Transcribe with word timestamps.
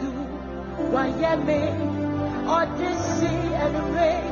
to 0.00 0.08
Miami, 0.92 1.64
Odyssey, 2.46 3.26
and 3.26 3.94
Ray. 3.94 4.26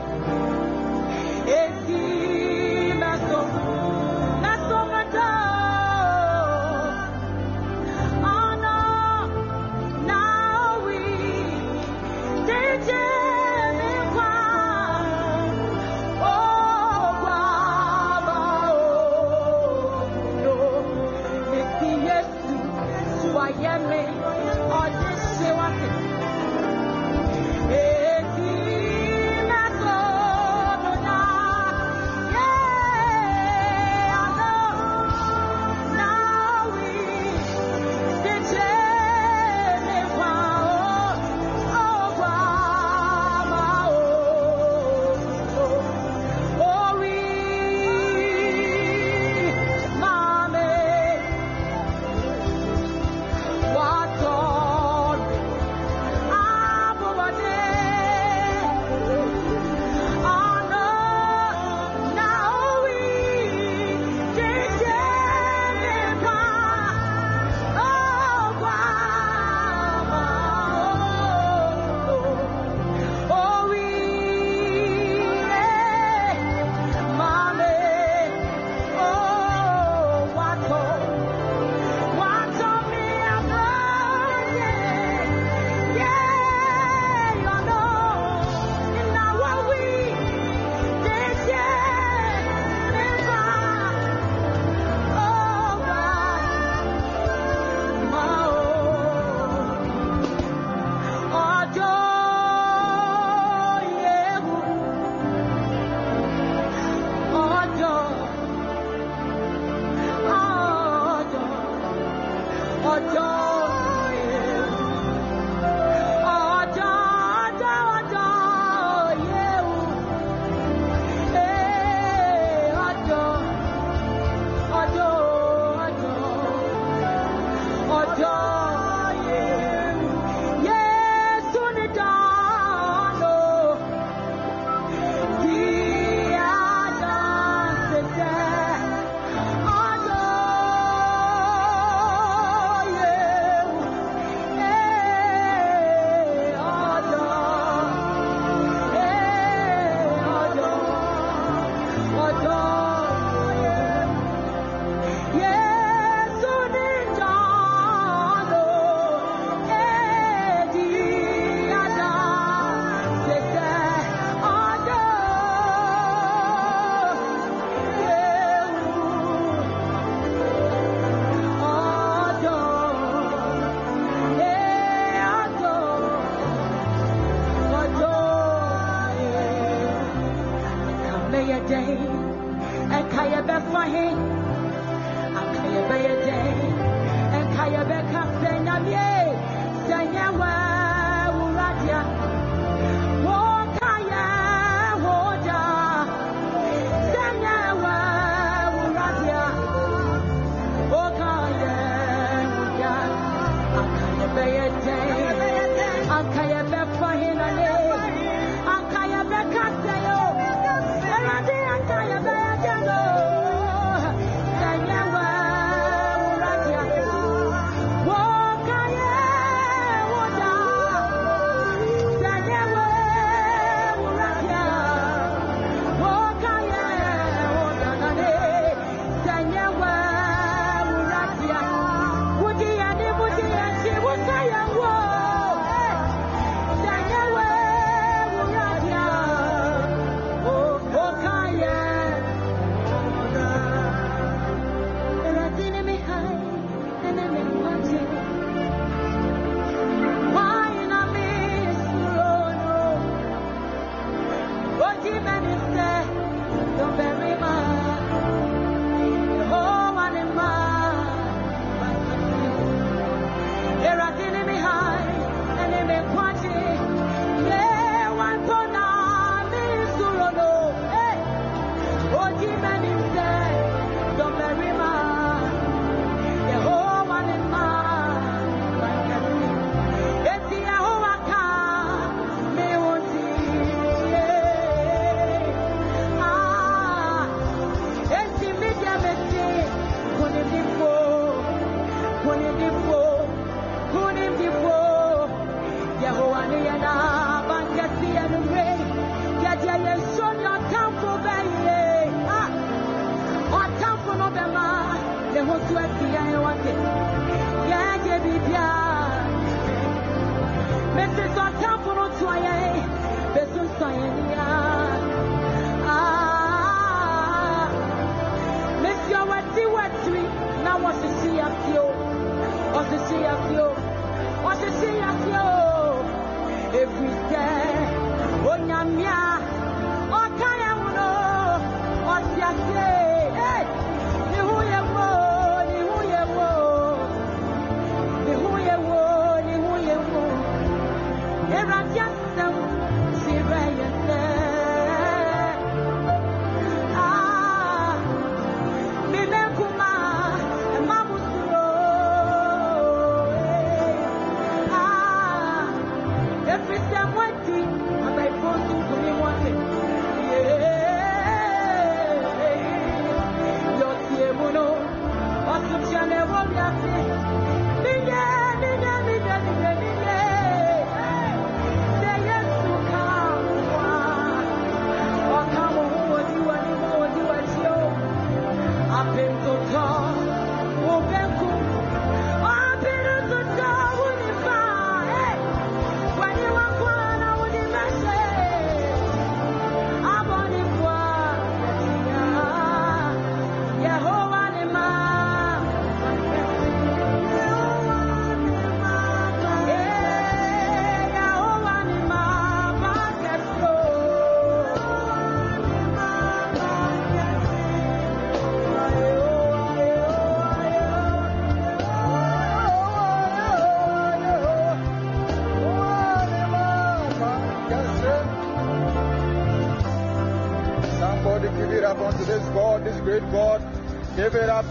Thank 342.36 342.98
you. 342.98 343.03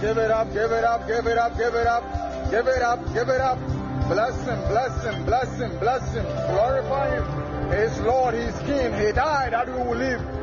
give 0.03 0.17
it 0.17 0.31
up, 0.31 0.51
give 0.51 0.71
it 0.71 0.83
up, 0.83 1.07
give 1.07 1.25
it 1.27 1.37
up, 1.37 1.57
give 1.57 1.73
it 1.75 1.87
up, 1.87 2.03
give 2.51 2.67
it 2.67 2.81
up, 2.81 3.13
give 3.13 3.29
it 3.29 3.39
up. 3.39 3.57
Bless 4.09 4.35
him, 4.45 4.59
bless 4.67 5.03
him, 5.03 5.25
bless 5.25 5.57
him, 5.57 5.79
bless 5.79 6.13
him. 6.13 6.25
Glorify 6.25 7.15
him. 7.15 7.71
His 7.71 7.97
Lord, 8.01 8.33
his 8.33 8.53
King. 8.67 8.93
He 8.99 9.13
died 9.13 9.53
that 9.53 9.67
we 9.67 9.81
will 9.81 9.95
live. 9.95 10.42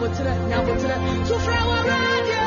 nyabotere 0.00 0.32
nyabotere 0.48 0.96
radio 1.88 2.40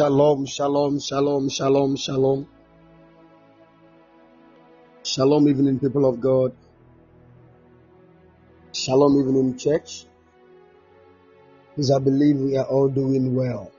Shalom, 0.00 0.46
shalom, 0.46 0.98
shalom, 0.98 1.50
shalom, 1.50 1.94
shalom. 1.94 2.48
Shalom, 5.02 5.46
evening, 5.46 5.78
people 5.78 6.06
of 6.06 6.22
God. 6.22 6.56
Shalom, 8.72 9.20
evening, 9.20 9.58
church. 9.58 10.06
Because 11.68 11.90
I 11.90 11.98
believe 11.98 12.38
we 12.38 12.56
are 12.56 12.64
all 12.64 12.88
doing 12.88 13.34
well. 13.34 13.70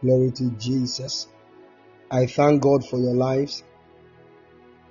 Glory 0.00 0.30
to 0.30 0.50
Jesus. 0.52 1.28
I 2.10 2.24
thank 2.24 2.62
God 2.62 2.88
for 2.88 2.98
your 2.98 3.14
lives. 3.14 3.62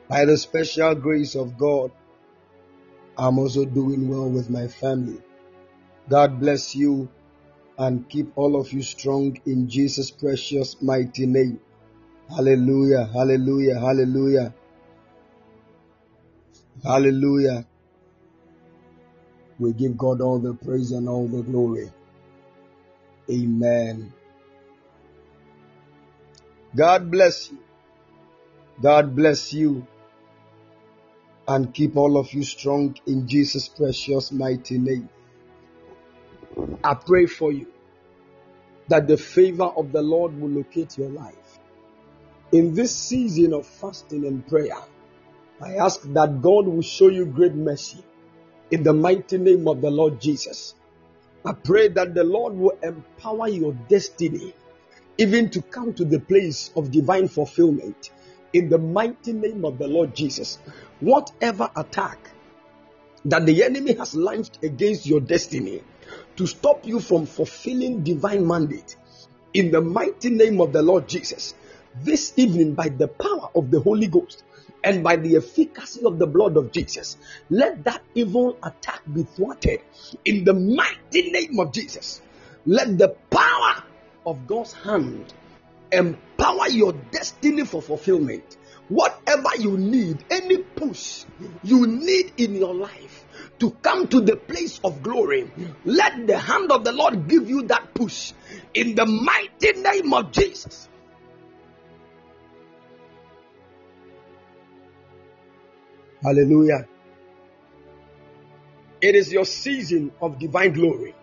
By 0.08 0.26
the 0.26 0.38
special 0.38 0.94
grace 0.94 1.34
of 1.34 1.58
God, 1.58 1.92
I'm 3.18 3.40
also 3.40 3.66
doing 3.66 4.08
well 4.08 4.30
with 4.30 4.50
my 4.50 4.68
family. 4.68 5.20
God 6.08 6.40
bless 6.40 6.76
you 6.76 7.10
and 7.78 8.08
keep 8.08 8.32
all 8.36 8.60
of 8.60 8.72
you 8.72 8.84
strong 8.84 9.40
in 9.46 9.68
Jesus' 9.70 10.12
precious 10.12 10.82
mighty 10.82 11.26
name. 11.26 11.60
Hallelujah, 12.30 13.10
hallelujah, 13.12 13.80
hallelujah, 13.80 14.54
hallelujah. 16.84 17.66
We 19.60 19.74
give 19.74 19.98
God 19.98 20.22
all 20.22 20.40
the 20.40 20.54
praise 20.54 20.92
and 20.92 21.10
all 21.10 21.28
the 21.28 21.42
glory. 21.42 21.92
Amen. 23.32 24.14
God 26.76 27.10
bless 27.10 27.52
you. 27.52 27.58
God 28.80 29.16
bless 29.16 29.54
you 29.54 29.88
and 31.48 31.74
keep 31.74 31.96
all 31.96 32.18
of 32.18 32.34
you 32.34 32.44
strong 32.44 32.96
in 33.06 33.28
Jesus' 33.28 33.70
precious 33.70 34.32
mighty 34.32 34.78
name. 34.78 35.10
I 36.84 36.94
pray 36.94 37.26
for 37.26 37.52
you 37.52 37.68
that 38.90 39.08
the 39.08 39.18
favor 39.18 39.64
of 39.64 39.92
the 39.92 40.02
Lord 40.02 40.40
will 40.40 40.50
locate 40.50 40.98
your 40.98 41.10
life. 41.10 41.60
In 42.52 42.74
this 42.74 42.96
season 42.96 43.54
of 43.54 43.66
fasting 43.66 44.26
and 44.26 44.46
prayer, 44.48 44.78
I 45.62 45.76
ask 45.76 46.02
that 46.14 46.42
God 46.42 46.68
will 46.68 46.82
show 46.82 47.10
you 47.10 47.26
great 47.26 47.56
mercy 47.56 48.04
in 48.72 48.84
the 48.84 48.94
mighty 48.94 49.38
name 49.38 49.68
of 49.68 49.82
the 49.82 49.90
Lord 49.90 50.22
Jesus. 50.22 50.76
I 51.46 51.54
pray 51.54 51.88
that 51.90 52.14
the 52.14 52.24
Lord 52.24 52.54
will 52.54 52.78
empower 52.84 53.48
your 53.48 53.74
destiny 53.90 54.54
even 55.18 55.50
to 55.50 55.62
come 55.62 55.94
to 55.94 56.06
the 56.06 56.20
place 56.20 56.72
of 56.76 56.92
divine 56.92 57.28
fulfillment 57.28 58.12
in 58.58 58.70
the 58.70 58.78
mighty 58.80 59.34
name 59.34 59.64
of 59.64 59.78
the 59.78 59.88
Lord 59.88 60.16
Jesus. 60.16 60.58
Whatever 61.00 61.70
attack 61.76 62.32
that 63.26 63.46
the 63.46 63.64
enemy 63.64 63.94
has 63.94 64.16
launched 64.16 64.64
against 64.64 65.06
your 65.06 65.20
destiny 65.20 65.84
to 66.38 66.48
stop 66.48 66.88
you 66.88 67.00
from 67.00 67.28
fulfilling 67.28 68.04
divine 68.04 68.48
mandate 68.48 68.96
in 69.54 69.70
the 69.70 69.82
mighty 69.82 70.32
name 70.32 70.60
of 70.60 70.74
the 70.74 70.82
Lord 70.82 71.08
Jesus, 71.08 71.54
this 72.02 72.34
evening 72.36 72.74
by 72.74 72.90
the 72.90 73.08
power 73.08 73.50
of 73.54 73.70
the 73.70 73.80
Holy 73.80 74.08
Ghost 74.08 74.44
and 74.84 75.04
by 75.04 75.18
the 75.18 75.36
efficacy 75.38 76.04
of 76.04 76.18
the 76.18 76.26
blood 76.28 76.58
of 76.58 76.72
Jesus, 76.72 77.18
let 77.52 77.84
that 77.84 78.02
evil 78.16 78.58
attack 78.64 79.02
be 79.14 79.22
thwarted 79.24 79.82
in 80.26 80.44
the 80.44 80.54
mighty 80.54 81.30
name 81.30 81.60
of 81.60 81.72
Jesus. 81.72 82.22
Let 82.66 82.98
the 82.98 83.10
power 83.30 83.84
of 84.26 84.48
God's 84.48 84.74
hand 84.74 85.34
empower 85.92 86.70
your 86.70 86.94
destiny 86.94 87.66
for 87.66 87.82
fulfillment. 87.82 88.58
Whatever 88.90 89.50
you 89.60 89.78
need, 89.78 90.24
any 90.30 90.60
push 90.60 91.26
you 91.64 91.88
need 91.88 92.34
in 92.38 92.56
your 92.56 92.74
life 92.74 93.26
to 93.60 93.72
come 93.72 94.08
to 94.08 94.22
the 94.22 94.38
place 94.38 94.80
of 94.84 95.04
glory, 95.04 95.52
let 95.84 96.26
the 96.26 96.38
hand 96.38 96.72
of 96.72 96.86
the 96.86 96.94
Lord 96.94 97.28
give 97.28 97.50
you 97.50 97.64
that 97.64 97.94
push 97.94 98.34
in 98.74 98.96
the 98.96 99.06
mighty 99.06 99.74
name 99.82 100.14
of 100.14 100.32
Jesus. 100.32 100.88
Hallelujah. 106.24 106.88
It 109.02 109.16
is 109.16 109.32
your 109.32 109.46
season 109.46 110.12
of 110.22 110.40
divine 110.40 110.74
glory, 110.74 111.14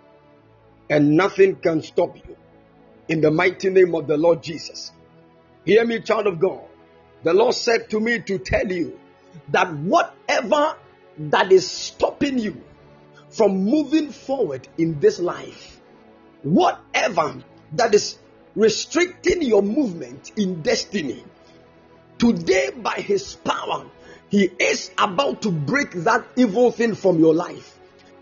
and 0.89 1.17
nothing 1.17 1.57
can 1.57 1.83
stop 1.83 2.17
you 2.17 2.37
in 3.09 3.21
the 3.21 3.31
mighty 3.31 3.71
name 3.71 3.95
of 3.95 4.07
the 4.07 4.17
Lord 4.17 4.43
Jesus. 4.43 4.93
Hear 5.65 5.85
me, 5.85 6.01
child 6.01 6.27
of 6.27 6.41
God. 6.41 6.61
The 7.23 7.33
Lord 7.33 7.55
said 7.55 7.91
to 7.91 8.01
me 8.01 8.21
to 8.21 8.39
tell 8.39 8.71
you 8.71 8.99
that 9.49 9.73
whatever 9.75 10.77
that 11.19 11.53
is 11.53 11.71
stopping 11.71 12.39
you 12.39 12.61
from 13.31 13.65
moving 13.65 14.11
forward 14.11 14.69
in 14.79 15.01
this 15.01 15.19
life, 15.19 15.81
whatever 16.43 17.43
that 17.73 17.95
is 17.95 18.19
restricting 18.55 19.43
your 19.43 19.63
movement 19.63 20.33
in 20.37 20.63
destiny, 20.63 21.25
today 22.19 22.71
by 22.77 22.95
His 22.95 23.35
power, 23.37 23.87
He 24.29 24.45
is 24.59 24.91
about 24.99 25.43
to 25.43 25.51
break 25.51 25.93
that 26.05 26.27
evil 26.37 26.71
thing 26.71 26.95
from 26.95 27.19
your 27.19 27.35
life 27.35 27.79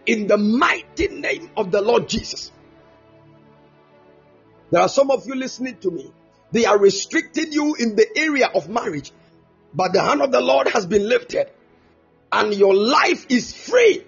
in 0.06 0.26
the 0.26 0.38
mighty 0.38 1.08
name 1.08 1.50
of 1.56 1.70
the 1.70 1.80
Lord 1.80 2.08
Jesus. 2.08 2.50
There 4.72 4.80
are 4.80 4.88
some 4.88 5.10
of 5.10 5.26
you 5.26 5.34
listening 5.34 5.76
to 5.80 5.90
me. 5.90 6.10
They 6.50 6.64
are 6.64 6.78
restricting 6.78 7.52
you 7.52 7.74
in 7.74 7.94
the 7.94 8.06
area 8.16 8.46
of 8.46 8.70
marriage, 8.70 9.12
but 9.74 9.92
the 9.92 10.00
hand 10.00 10.22
of 10.22 10.32
the 10.32 10.40
Lord 10.40 10.66
has 10.68 10.86
been 10.86 11.06
lifted, 11.06 11.50
and 12.32 12.54
your 12.54 12.74
life 12.74 13.26
is 13.28 13.52
free 13.52 14.02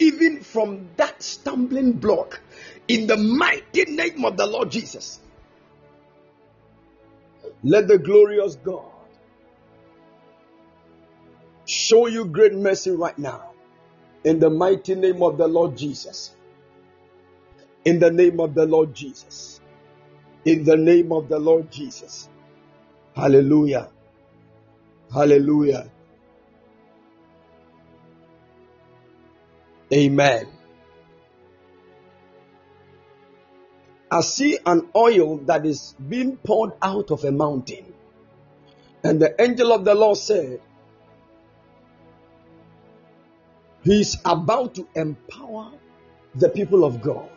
even 0.00 0.40
from 0.40 0.88
that 0.96 1.22
stumbling 1.22 1.92
block 1.92 2.40
in 2.88 3.06
the 3.06 3.16
mighty 3.16 3.84
name 3.84 4.24
of 4.24 4.36
the 4.36 4.46
Lord 4.46 4.72
Jesus. 4.72 5.20
Let 7.62 7.86
the 7.86 7.98
glorious 7.98 8.56
God 8.56 8.90
show 11.64 12.08
you 12.08 12.24
great 12.24 12.54
mercy 12.54 12.90
right 12.90 13.18
now 13.18 13.52
in 14.24 14.40
the 14.40 14.50
mighty 14.50 14.96
name 14.96 15.22
of 15.22 15.38
the 15.38 15.46
Lord 15.46 15.76
Jesus. 15.76 16.34
In 17.84 18.00
the 18.00 18.10
name 18.10 18.40
of 18.40 18.54
the 18.54 18.66
Lord 18.66 18.92
Jesus 18.94 19.60
in 20.48 20.64
the 20.64 20.78
name 20.78 21.12
of 21.12 21.28
the 21.28 21.38
Lord 21.38 21.70
Jesus. 21.70 22.26
Hallelujah. 23.14 23.90
Hallelujah. 25.12 25.90
Amen. 29.92 30.46
I 34.10 34.22
see 34.22 34.58
an 34.64 34.88
oil 34.96 35.36
that 35.44 35.66
is 35.66 35.94
being 36.08 36.38
poured 36.38 36.72
out 36.80 37.10
of 37.10 37.24
a 37.24 37.30
mountain. 37.30 37.92
And 39.04 39.20
the 39.20 39.34
angel 39.40 39.70
of 39.72 39.84
the 39.84 39.94
Lord 39.94 40.16
said, 40.16 40.62
He 43.84 44.00
is 44.00 44.16
about 44.24 44.76
to 44.76 44.88
empower 44.94 45.72
the 46.34 46.48
people 46.48 46.84
of 46.84 47.02
God. 47.02 47.28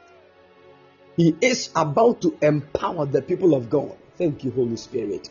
He 1.22 1.36
is 1.40 1.70
about 1.76 2.22
to 2.22 2.36
empower 2.42 3.06
the 3.06 3.22
people 3.22 3.54
of 3.54 3.70
God. 3.70 3.96
Thank 4.18 4.44
you, 4.44 4.50
Holy 4.50 4.76
Spirit. 4.76 5.30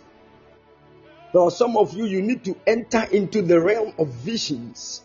There 1.32 1.42
are 1.42 1.50
some 1.50 1.76
of 1.76 1.94
you, 1.94 2.04
you 2.04 2.22
need 2.22 2.44
to 2.44 2.54
enter 2.64 3.02
into 3.10 3.42
the 3.42 3.60
realm 3.60 3.94
of 3.98 4.06
visions 4.06 5.02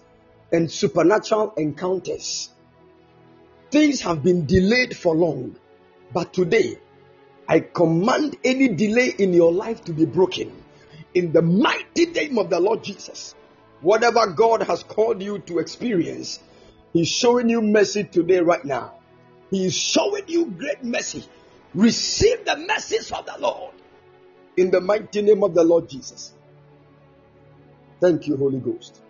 and 0.52 0.70
supernatural 0.70 1.56
encounters. 1.58 2.52
Things 3.72 4.02
have 4.02 4.22
been 4.22 4.46
delayed 4.46 4.96
for 4.96 5.16
long, 5.16 5.56
but 6.14 6.34
today 6.34 6.78
I 7.50 7.62
command 7.62 8.38
any 8.44 8.68
delay 8.68 9.12
in 9.18 9.34
your 9.34 9.52
life 9.52 9.86
to 9.86 9.92
be 9.92 10.06
broken 10.06 10.52
in 11.16 11.32
the 11.32 11.42
mighty 11.42 12.06
name 12.06 12.38
of 12.38 12.52
the 12.52 12.60
Lord 12.60 12.84
Jesus. 12.84 13.34
Whatever 13.82 14.28
God 14.28 14.62
has 14.62 14.84
called 14.84 15.24
you 15.24 15.40
to 15.40 15.58
experience, 15.58 16.44
He's 16.94 17.08
showing 17.08 17.50
you 17.50 17.64
mercy 17.64 18.04
today, 18.04 18.38
right 18.38 18.64
now. 18.64 18.94
He 19.56 19.68
is 19.68 19.74
showing 19.74 20.24
you 20.28 20.48
great 20.48 20.84
mercy. 20.84 21.24
Receive 21.74 22.44
the 22.44 22.58
mercies 22.58 23.10
of 23.14 23.26
the 23.26 23.38
Lord 23.40 23.74
in 24.58 24.70
the 24.70 24.82
mighty 24.82 25.22
name 25.22 25.46
of 25.46 25.54
the 25.54 25.64
Lord 25.64 25.88
Jesus. 25.88 26.34
Thank 28.02 28.28
you, 28.28 28.36
Holy 28.36 28.60
Ghost. 28.60 29.02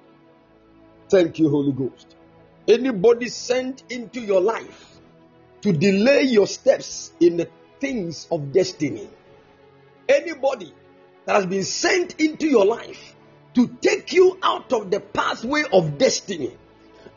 Thank 1.09 1.39
you, 1.39 1.49
Holy 1.49 1.71
Ghost. 1.71 2.15
Anybody 2.67 3.29
sent 3.29 3.85
into 3.89 4.21
your 4.21 4.39
life 4.39 4.99
to 5.61 5.73
delay 5.73 6.21
your 6.21 6.45
steps 6.45 7.11
in 7.19 7.37
the 7.37 7.49
things 7.79 8.27
of 8.31 8.53
destiny, 8.53 9.09
anybody 10.07 10.71
that 11.25 11.37
has 11.37 11.47
been 11.47 11.63
sent 11.63 12.21
into 12.21 12.47
your 12.47 12.65
life 12.65 13.15
to 13.55 13.65
take 13.81 14.13
you 14.13 14.37
out 14.43 14.71
of 14.73 14.91
the 14.91 14.99
pathway 14.99 15.63
of 15.73 15.97
destiny 15.97 16.55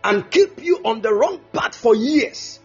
and 0.02 0.30
keep 0.30 0.64
you 0.64 0.80
on 0.82 1.02
the 1.02 1.12
wrong 1.12 1.38
path 1.52 1.74
for 1.74 1.94
years, 1.94 2.60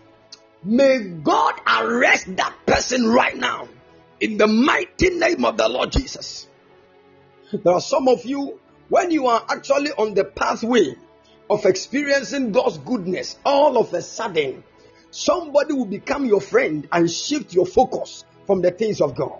May 0.65 0.99
God 0.99 1.55
arrest 1.67 2.35
that 2.37 2.55
person 2.65 3.07
right 3.07 3.35
now 3.35 3.67
in 4.19 4.37
the 4.37 4.47
mighty 4.47 5.09
name 5.09 5.43
of 5.43 5.57
the 5.57 5.67
Lord 5.67 5.91
Jesus. 5.91 6.47
There 7.51 7.73
are 7.73 7.81
some 7.81 8.07
of 8.07 8.25
you, 8.25 8.59
when 8.87 9.11
you 9.11 9.27
are 9.27 9.45
actually 9.49 9.91
on 9.91 10.13
the 10.13 10.23
pathway 10.23 10.95
of 11.49 11.65
experiencing 11.65 12.51
God's 12.51 12.77
goodness, 12.77 13.37
all 13.45 13.77
of 13.77 13.93
a 13.93 14.01
sudden, 14.01 14.63
somebody 15.11 15.73
will 15.73 15.85
become 15.85 16.25
your 16.25 16.41
friend 16.41 16.87
and 16.91 17.11
shift 17.11 17.53
your 17.53 17.65
focus 17.65 18.23
from 18.47 18.61
the 18.61 18.71
things 18.71 19.01
of 19.01 19.15
God. 19.15 19.39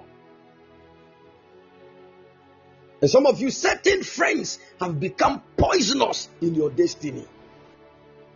And 3.01 3.09
some 3.09 3.25
of 3.25 3.41
you, 3.41 3.49
certain 3.49 4.03
friends 4.03 4.59
have 4.79 4.99
become 4.99 5.41
poisonous 5.57 6.29
in 6.41 6.55
your 6.55 6.69
destiny. 6.69 7.25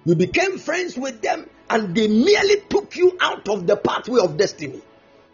You 0.05 0.15
became 0.15 0.57
friends 0.57 0.97
with 0.97 1.21
them 1.21 1.49
and 1.69 1.95
they 1.95 2.07
merely 2.07 2.61
took 2.69 2.95
you 2.95 3.17
out 3.19 3.47
of 3.49 3.67
the 3.67 3.75
pathway 3.75 4.21
of 4.21 4.37
destiny. 4.37 4.81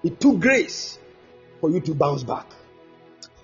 It 0.03 0.19
took 0.19 0.39
grace 0.39 0.97
for 1.61 1.69
you 1.69 1.79
to 1.81 1.93
bounce 1.93 2.23
back. 2.23 2.47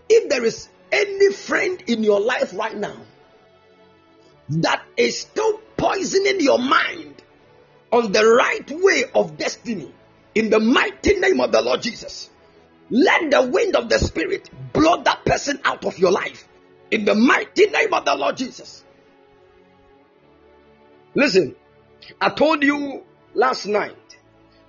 If 0.10 0.30
there 0.30 0.44
is 0.44 0.70
any 0.92 1.32
friend 1.32 1.82
in 1.88 2.04
your 2.04 2.20
life 2.20 2.54
right 2.54 2.76
now 2.76 2.98
that 4.50 4.84
is 4.98 5.22
still 5.22 5.60
poisoning 5.78 6.42
your 6.42 6.58
mind 6.58 7.22
on 7.92 8.12
the 8.12 8.26
right 8.26 8.70
way 8.72 9.06
of 9.14 9.38
destiny, 9.38 9.94
in 10.36 10.50
the 10.50 10.60
mighty 10.60 11.16
name 11.16 11.40
of 11.42 11.52
the 11.52 11.62
Lord 11.62 11.82
Jesus, 11.82 12.30
let 12.90 13.30
the 13.30 13.44
wind 13.44 13.76
of 13.76 13.90
the 13.90 14.00
Spirit 14.00 14.50
blow 14.74 15.04
that 15.04 15.26
person 15.26 15.60
out 15.64 15.86
of 15.86 15.98
your 16.00 16.12
life. 16.12 16.48
In 16.92 17.06
the 17.06 17.14
mighty 17.14 17.68
name 17.68 17.94
of 17.94 18.06
the 18.06 18.16
Lord 18.16 18.38
Jesus. 18.38 18.84
Listen, 21.14 21.56
I 22.20 22.30
told 22.30 22.64
you 22.64 23.04
last 23.34 23.66
night 23.66 23.96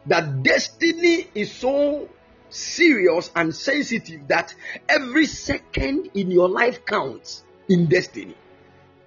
that 0.06 0.42
destiny 0.42 1.26
is 1.34 1.52
so 1.52 2.08
serious 2.48 3.30
and 3.34 3.54
sensitive 3.54 4.28
that 4.28 4.54
every 4.88 5.26
second 5.26 6.10
in 6.14 6.30
your 6.30 6.48
life 6.48 6.84
counts 6.84 7.44
in 7.68 7.86
destiny. 7.86 8.34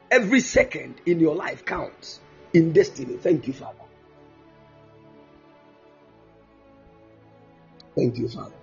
Every 0.10 0.40
second 0.40 1.02
in 1.06 1.20
your 1.20 1.36
life 1.36 1.66
counts 1.66 2.20
in 2.54 2.72
destiny. 2.72 3.18
Thank 3.18 3.48
you, 3.48 3.54
Father. 3.54 3.80
Thank 7.96 8.18
you, 8.18 8.28
Father. 8.28 8.56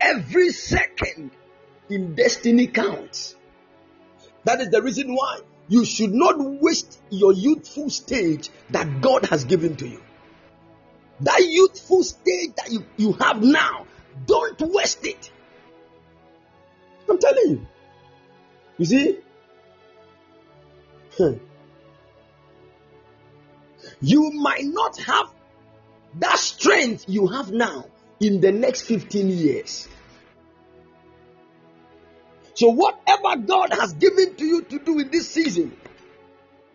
Every 0.00 0.50
second 0.50 1.30
in 1.88 2.14
destiny 2.14 2.66
counts. 2.66 3.34
That 4.46 4.60
is 4.60 4.68
the 4.70 4.80
reason 4.80 5.12
why 5.12 5.40
you 5.66 5.84
should 5.84 6.14
not 6.14 6.36
waste 6.38 7.00
your 7.10 7.32
youthful 7.32 7.90
stage 7.90 8.48
that 8.70 9.00
God 9.00 9.26
has 9.26 9.44
given 9.44 9.74
to 9.76 9.88
you. 9.88 10.00
That 11.20 11.40
youthful 11.44 12.04
stage 12.04 12.54
that 12.56 12.70
you, 12.70 12.86
you 12.96 13.12
have 13.14 13.42
now, 13.42 13.86
don't 14.24 14.60
waste 14.60 15.04
it. 15.04 15.32
I'm 17.10 17.18
telling 17.18 17.50
you. 17.50 17.66
You 18.78 18.84
see? 18.84 19.18
Hmm. 21.16 21.32
You 24.00 24.30
might 24.30 24.64
not 24.64 24.96
have 25.00 25.26
that 26.20 26.38
strength 26.38 27.06
you 27.08 27.26
have 27.26 27.50
now 27.50 27.86
in 28.20 28.40
the 28.40 28.52
next 28.52 28.82
15 28.82 29.28
years. 29.28 29.88
So, 32.56 32.70
whatever 32.70 33.36
God 33.36 33.74
has 33.74 33.92
given 33.92 34.34
to 34.34 34.44
you 34.44 34.62
to 34.62 34.78
do 34.78 34.98
in 34.98 35.10
this 35.10 35.28
season, 35.28 35.76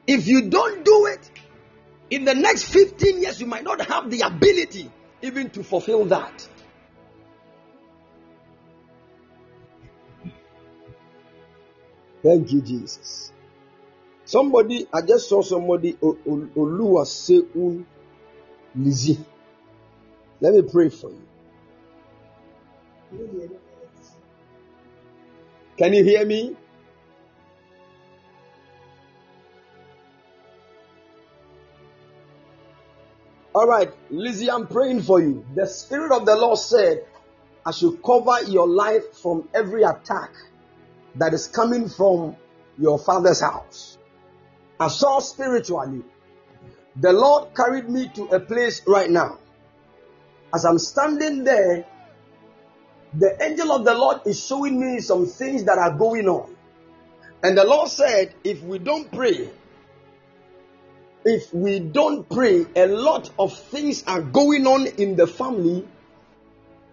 if 0.06 0.28
you 0.28 0.50
don't 0.50 0.86
do 0.86 1.08
it, 1.08 1.32
in 2.12 2.24
the 2.24 2.36
next 2.36 2.66
15 2.66 3.22
years, 3.22 3.42
you 3.42 3.48
might 3.48 3.64
not 3.64 3.82
have 3.82 4.12
the 4.12 4.22
ability 4.22 4.92
even 5.24 5.50
to 5.50 5.64
fulfill 5.64 6.06
that. 6.06 6.48
Thank 12.22 12.52
you, 12.52 12.62
Jesus. 12.62 13.32
Somebody, 14.26 14.88
I 14.94 15.02
just 15.02 15.28
saw 15.30 15.42
somebody, 15.42 15.94
Oluwa 15.94 17.06
Seun 17.08 17.86
Lizzie. 18.76 19.18
Let 20.40 20.54
me 20.54 20.62
pray 20.62 20.90
for 20.90 21.10
you. 21.10 21.28
Can 25.78 25.94
you 25.94 26.04
hear 26.04 26.26
me? 26.26 26.56
All 33.54 33.68
right, 33.68 33.92
Lizzie, 34.10 34.50
I'm 34.50 34.68
praying 34.68 35.02
for 35.02 35.20
you. 35.20 35.46
The 35.56 35.68
Spirit 35.68 36.16
of 36.16 36.26
the 36.26 36.36
Lord 36.38 36.58
said, 36.58 37.04
I 37.66 37.72
should 37.72 38.02
cover 38.02 38.44
your 38.48 38.68
life 38.68 39.18
from 39.22 39.50
every 39.54 39.84
attack 39.84 40.32
that 41.16 41.34
is 41.34 41.48
coming 41.48 41.90
from 41.90 42.38
your 42.80 42.98
father's 42.98 43.42
house. 43.42 43.98
I 44.80 44.88
saw 44.88 45.20
spiritually. 45.20 46.04
The 46.96 47.14
Lord 47.14 47.54
carried 47.56 47.90
me 47.90 48.10
to 48.16 48.26
a 48.28 48.40
place 48.40 48.82
right 48.88 49.10
now. 49.10 49.38
As 50.54 50.66
I'm 50.66 50.80
standing 50.80 51.44
there, 51.44 51.86
the 53.14 53.44
angel 53.44 53.72
of 53.72 53.84
the 53.84 53.94
Lord 53.94 54.22
is 54.26 54.46
showing 54.46 54.80
me 54.80 55.00
some 55.00 55.26
things 55.26 55.66
that 55.66 55.78
are 55.78 55.92
going 55.92 56.28
on. 56.28 56.56
And 57.44 57.58
the 57.58 57.66
Lord 57.66 57.90
said, 57.90 58.34
if 58.44 58.64
we 58.64 58.80
don't 58.80 59.12
pray, 59.12 59.50
if 61.26 61.54
we 61.54 61.80
don't 61.80 62.28
pray, 62.30 62.66
a 62.76 62.88
lot 62.88 63.30
of 63.38 63.58
things 63.58 64.04
are 64.08 64.22
going 64.22 64.66
on 64.66 64.88
in 64.88 65.16
the 65.16 65.28
family 65.28 65.88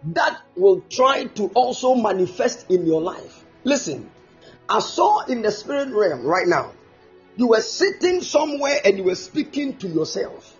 that 0.04 0.40
will 0.56 0.80
try 0.88 1.24
to 1.24 1.48
also 1.48 1.94
manifest 1.94 2.70
in 2.70 2.86
your 2.86 3.00
life. 3.00 3.44
Listen, 3.64 4.10
I 4.68 4.80
saw 4.80 5.24
in 5.24 5.42
the 5.42 5.50
spirit 5.50 5.88
realm 5.90 6.24
right 6.24 6.46
now, 6.46 6.72
you 7.36 7.48
were 7.48 7.60
sitting 7.60 8.22
somewhere 8.22 8.80
and 8.84 8.98
you 8.98 9.04
were 9.04 9.14
speaking 9.14 9.76
to 9.78 9.88
yourself 9.88 10.56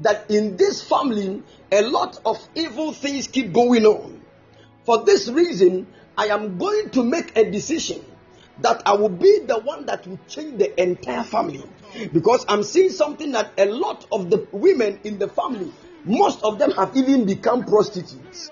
that 0.00 0.30
in 0.30 0.56
this 0.56 0.82
family, 0.82 1.42
a 1.70 1.82
lot 1.82 2.20
of 2.24 2.36
evil 2.54 2.92
things 2.92 3.28
keep 3.28 3.52
going 3.52 3.84
on. 3.84 4.23
For 4.84 5.04
this 5.04 5.28
reason, 5.28 5.86
I 6.16 6.26
am 6.26 6.58
going 6.58 6.90
to 6.90 7.02
make 7.02 7.36
a 7.36 7.50
decision 7.50 8.04
that 8.60 8.82
I 8.86 8.94
will 8.94 9.08
be 9.08 9.40
the 9.40 9.58
one 9.58 9.86
that 9.86 10.06
will 10.06 10.20
change 10.28 10.58
the 10.58 10.80
entire 10.80 11.24
family. 11.24 11.64
Because 12.12 12.44
I'm 12.48 12.62
seeing 12.62 12.90
something 12.90 13.32
that 13.32 13.52
a 13.58 13.66
lot 13.66 14.06
of 14.12 14.30
the 14.30 14.46
women 14.52 15.00
in 15.04 15.18
the 15.18 15.28
family, 15.28 15.72
most 16.04 16.42
of 16.42 16.58
them 16.58 16.70
have 16.72 16.96
even 16.96 17.24
become 17.24 17.64
prostitutes. 17.64 18.50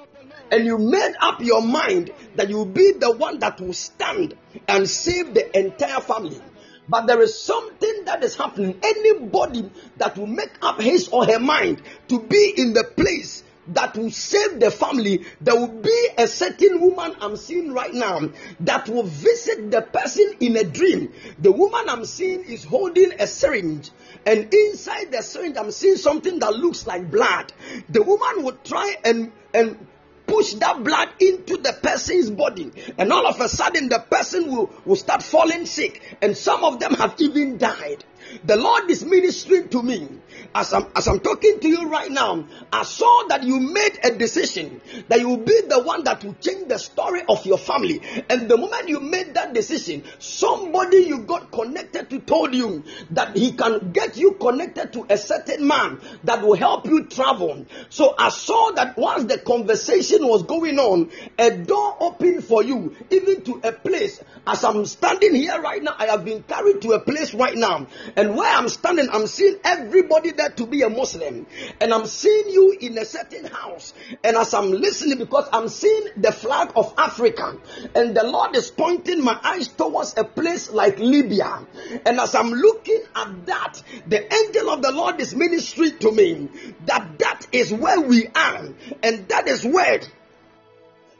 And 0.50 0.66
you 0.66 0.78
made 0.78 1.14
up 1.20 1.40
your 1.40 1.62
mind 1.62 2.12
that 2.36 2.48
you 2.48 2.56
will 2.56 2.66
be 2.66 2.92
the 2.92 3.10
one 3.10 3.38
that 3.40 3.60
will 3.60 3.72
stand 3.72 4.34
and 4.68 4.88
save 4.88 5.34
the 5.34 5.58
entire 5.58 6.00
family. 6.00 6.40
But 6.88 7.06
there 7.06 7.22
is 7.22 7.40
something 7.40 8.04
that 8.06 8.24
is 8.24 8.36
happening. 8.36 8.78
Anybody 8.82 9.70
that 9.98 10.18
will 10.18 10.26
make 10.26 10.52
up 10.60 10.80
his 10.80 11.08
or 11.08 11.24
her 11.26 11.38
mind 11.38 11.82
to 12.08 12.20
be 12.20 12.54
in 12.56 12.72
the 12.72 12.84
place 12.84 13.44
that 13.68 13.96
will 13.96 14.10
save 14.10 14.60
the 14.60 14.70
family, 14.70 15.24
there 15.40 15.54
will 15.54 15.68
be 15.68 16.08
a 16.18 16.26
certain 16.26 16.80
woman 16.80 17.14
I'm 17.20 17.36
seeing 17.36 17.72
right 17.72 17.94
now 17.94 18.30
that 18.60 18.88
will 18.88 19.04
visit 19.04 19.70
the 19.70 19.82
person 19.82 20.34
in 20.40 20.56
a 20.56 20.64
dream. 20.64 21.12
The 21.38 21.52
woman 21.52 21.88
I'm 21.88 22.04
seeing 22.04 22.44
is 22.44 22.64
holding 22.64 23.12
a 23.20 23.26
syringe, 23.26 23.90
and 24.26 24.52
inside 24.52 25.12
the 25.12 25.22
syringe, 25.22 25.56
I'm 25.56 25.70
seeing 25.70 25.96
something 25.96 26.38
that 26.40 26.54
looks 26.54 26.86
like 26.86 27.10
blood. 27.10 27.52
The 27.88 28.02
woman 28.02 28.44
will 28.44 28.58
try 28.64 28.96
and 29.04 29.32
and 29.54 29.86
push 30.26 30.54
that 30.54 30.82
blood 30.82 31.10
into 31.20 31.58
the 31.58 31.76
person's 31.82 32.30
body, 32.30 32.72
and 32.96 33.12
all 33.12 33.26
of 33.26 33.40
a 33.40 33.48
sudden, 33.48 33.88
the 33.88 33.98
person 33.98 34.50
will, 34.50 34.70
will 34.84 34.96
start 34.96 35.22
falling 35.22 35.66
sick, 35.66 36.16
and 36.22 36.36
some 36.36 36.64
of 36.64 36.80
them 36.80 36.94
have 36.94 37.14
even 37.18 37.58
died. 37.58 38.04
The 38.44 38.56
Lord 38.56 38.90
is 38.90 39.04
ministering 39.04 39.68
to 39.70 39.82
me 39.82 40.08
as 40.54 40.72
I'm, 40.72 40.86
as 40.94 41.08
I'm 41.08 41.20
talking 41.20 41.60
to 41.60 41.68
you 41.68 41.88
right 41.88 42.10
now. 42.10 42.44
I 42.72 42.82
saw 42.82 43.26
that 43.28 43.42
you 43.42 43.60
made 43.60 43.98
a 44.04 44.10
decision 44.12 44.80
that 45.08 45.20
you 45.20 45.28
will 45.28 45.36
be 45.38 45.60
the 45.68 45.82
one 45.82 46.04
that 46.04 46.24
will 46.24 46.34
change 46.34 46.68
the 46.68 46.78
story 46.78 47.22
of 47.28 47.44
your 47.46 47.58
family. 47.58 48.00
And 48.28 48.48
the 48.48 48.56
moment 48.56 48.88
you 48.88 49.00
made 49.00 49.34
that 49.34 49.54
decision, 49.54 50.04
somebody 50.18 50.98
you 50.98 51.20
got 51.20 51.50
connected 51.50 52.10
to 52.10 52.18
told 52.20 52.54
you 52.54 52.82
that 53.10 53.36
he 53.36 53.52
can 53.52 53.92
get 53.92 54.16
you 54.16 54.32
connected 54.32 54.92
to 54.94 55.06
a 55.08 55.16
certain 55.16 55.66
man 55.66 56.00
that 56.24 56.42
will 56.42 56.56
help 56.56 56.86
you 56.86 57.04
travel. 57.06 57.66
So 57.88 58.14
I 58.18 58.28
saw 58.28 58.72
that 58.72 58.96
once 58.96 59.24
the 59.24 59.38
conversation 59.38 60.26
was 60.26 60.42
going 60.42 60.78
on, 60.78 61.10
a 61.38 61.50
door 61.50 61.96
opened 62.00 62.44
for 62.44 62.62
you, 62.62 62.96
even 63.10 63.42
to 63.44 63.60
a 63.64 63.72
place. 63.72 64.22
As 64.46 64.64
I'm 64.64 64.84
standing 64.86 65.34
here 65.34 65.60
right 65.60 65.82
now, 65.82 65.94
I 65.98 66.06
have 66.06 66.24
been 66.24 66.42
carried 66.42 66.82
to 66.82 66.92
a 66.92 67.00
place 67.00 67.34
right 67.34 67.56
now. 67.56 67.86
And 68.16 68.36
where 68.36 68.50
I'm 68.50 68.68
standing, 68.68 69.08
I'm 69.10 69.26
seeing 69.26 69.56
everybody 69.64 70.32
there 70.32 70.50
to 70.50 70.66
be 70.66 70.82
a 70.82 70.90
Muslim. 70.90 71.46
And 71.80 71.94
I'm 71.94 72.06
seeing 72.06 72.48
you 72.48 72.76
in 72.80 72.98
a 72.98 73.04
certain 73.04 73.46
house. 73.46 73.94
And 74.22 74.36
as 74.36 74.54
I'm 74.54 74.70
listening, 74.70 75.18
because 75.18 75.48
I'm 75.52 75.68
seeing 75.68 76.08
the 76.16 76.32
flag 76.32 76.72
of 76.76 76.92
Africa, 76.98 77.56
and 77.94 78.16
the 78.16 78.24
Lord 78.24 78.56
is 78.56 78.70
pointing 78.70 79.22
my 79.24 79.38
eyes 79.42 79.68
towards 79.68 80.14
a 80.16 80.24
place 80.24 80.70
like 80.70 80.98
Libya. 80.98 81.66
And 82.04 82.20
as 82.20 82.34
I'm 82.34 82.50
looking 82.50 83.02
at 83.14 83.46
that, 83.46 83.82
the 84.06 84.32
angel 84.32 84.70
of 84.70 84.82
the 84.82 84.92
Lord 84.92 85.20
is 85.20 85.34
ministering 85.34 85.98
to 85.98 86.12
me 86.12 86.48
that 86.86 87.18
that 87.18 87.46
is 87.52 87.72
where 87.72 88.00
we 88.00 88.26
are. 88.28 88.68
And 89.02 89.28
that 89.28 89.48
is 89.48 89.64
where 89.64 90.00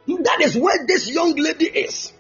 that 0.06 0.40
is 0.40 0.56
where 0.56 0.84
this 0.86 1.08
young 1.08 1.34
lady 1.36 1.66
is. 1.66 2.12